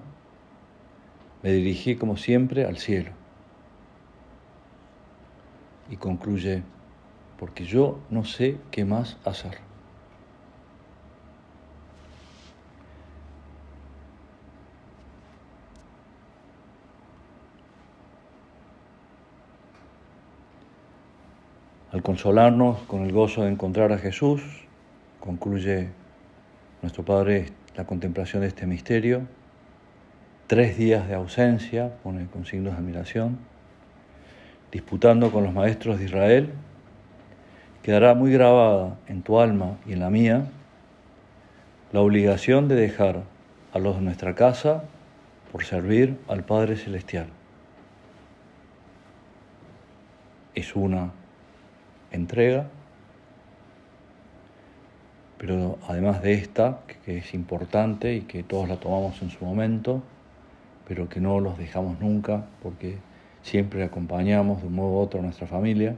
me 1.43 1.51
dirigí 1.51 1.95
como 1.95 2.17
siempre 2.17 2.65
al 2.65 2.77
cielo. 2.77 3.11
Y 5.89 5.97
concluye, 5.97 6.63
porque 7.37 7.65
yo 7.65 7.99
no 8.09 8.25
sé 8.25 8.57
qué 8.71 8.85
más 8.85 9.17
hacer. 9.25 9.65
Al 21.95 22.03
consolarnos 22.03 22.79
con 22.87 23.03
el 23.03 23.13
gozo 23.13 23.43
de 23.43 23.51
encontrar 23.51 23.93
a 23.93 23.97
Jesús, 23.97 24.41
concluye 25.21 25.91
nuestro 26.81 27.05
Padre 27.05 27.53
la 27.77 27.85
contemplación 27.85 28.41
de 28.41 28.49
este 28.49 28.67
misterio. 28.67 29.21
Tres 30.47 30.77
días 30.77 31.07
de 31.07 31.15
ausencia, 31.15 31.95
pone 32.03 32.27
con 32.27 32.45
signos 32.45 32.73
de 32.73 32.79
admiración, 32.79 33.39
disputando 34.75 35.31
con 35.31 35.45
los 35.45 35.53
maestros 35.53 35.99
de 35.99 36.03
Israel, 36.03 36.49
quedará 37.81 38.13
muy 38.13 38.29
grabada 38.33 38.97
en 39.07 39.21
tu 39.21 39.39
alma 39.39 39.77
y 39.85 39.93
en 39.93 40.01
la 40.01 40.09
mía 40.09 40.47
la 41.93 42.01
obligación 42.01 42.67
de 42.67 42.75
dejar 42.75 43.23
a 43.71 43.79
los 43.79 43.95
de 43.95 44.01
nuestra 44.01 44.35
casa 44.35 44.83
por 45.53 45.63
servir 45.63 46.19
al 46.27 46.43
Padre 46.43 46.75
Celestial. 46.75 47.27
Es 50.55 50.75
una 50.75 51.11
entrega, 52.11 52.67
pero 55.37 55.79
además 55.87 56.21
de 56.21 56.33
esta, 56.33 56.79
que 57.05 57.19
es 57.19 57.33
importante 57.33 58.13
y 58.13 58.21
que 58.23 58.43
todos 58.43 58.67
la 58.67 58.75
tomamos 58.75 59.21
en 59.21 59.29
su 59.29 59.45
momento, 59.45 60.03
pero 60.85 61.07
que 61.07 61.21
no 61.21 61.39
los 61.39 61.57
dejamos 61.57 62.01
nunca 62.01 62.43
porque 62.61 62.97
siempre 63.45 63.83
acompañamos 63.83 64.61
de 64.61 64.67
un 64.67 64.75
modo 64.75 64.93
u 64.93 64.97
otro 64.97 65.19
a 65.19 65.23
nuestra 65.23 65.45
familia, 65.45 65.95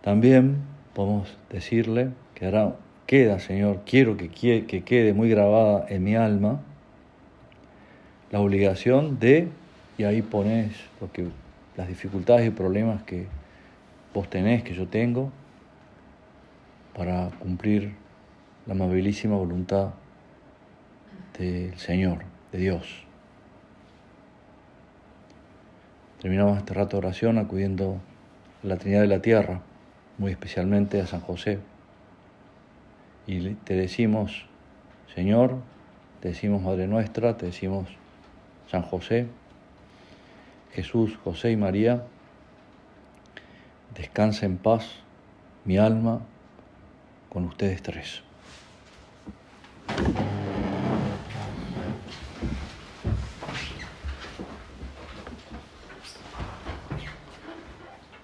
también 0.00 0.56
podemos 0.94 1.36
decirle 1.50 2.08
que 2.34 2.46
ahora 2.46 2.74
queda, 3.06 3.38
Señor, 3.38 3.82
quiero 3.84 4.16
que, 4.16 4.30
que 4.30 4.82
quede 4.82 5.12
muy 5.12 5.28
grabada 5.28 5.84
en 5.90 6.02
mi 6.02 6.16
alma 6.16 6.60
la 8.30 8.40
obligación 8.40 9.18
de, 9.18 9.48
y 9.98 10.04
ahí 10.04 10.22
pones 10.22 10.72
porque 10.98 11.26
las 11.76 11.86
dificultades 11.86 12.46
y 12.46 12.50
problemas 12.50 13.02
que 13.02 13.26
vos 14.14 14.30
tenés, 14.30 14.62
que 14.62 14.72
yo 14.72 14.86
tengo, 14.86 15.30
para 16.96 17.28
cumplir 17.40 17.92
la 18.66 18.72
amabilísima 18.72 19.36
voluntad 19.36 19.90
del 21.38 21.76
Señor, 21.78 22.20
de 22.52 22.58
Dios. 22.58 23.09
Terminamos 26.20 26.58
este 26.58 26.74
rato 26.74 26.96
de 26.96 27.06
oración 27.06 27.38
acudiendo 27.38 28.00
a 28.62 28.66
la 28.66 28.76
Trinidad 28.76 29.00
de 29.00 29.06
la 29.06 29.22
Tierra, 29.22 29.60
muy 30.18 30.32
especialmente 30.32 31.00
a 31.00 31.06
San 31.06 31.20
José. 31.20 31.58
Y 33.26 33.54
te 33.54 33.74
decimos, 33.74 34.46
Señor, 35.14 35.56
te 36.20 36.28
decimos 36.28 36.62
Madre 36.62 36.86
Nuestra, 36.86 37.36
te 37.36 37.46
decimos 37.46 37.88
San 38.70 38.82
José, 38.82 39.26
Jesús, 40.72 41.16
José 41.24 41.52
y 41.52 41.56
María, 41.56 42.04
Descansa 43.94 44.46
en 44.46 44.56
paz 44.56 44.84
mi 45.64 45.76
alma 45.76 46.20
con 47.28 47.44
ustedes 47.44 47.82
tres. 47.82 48.22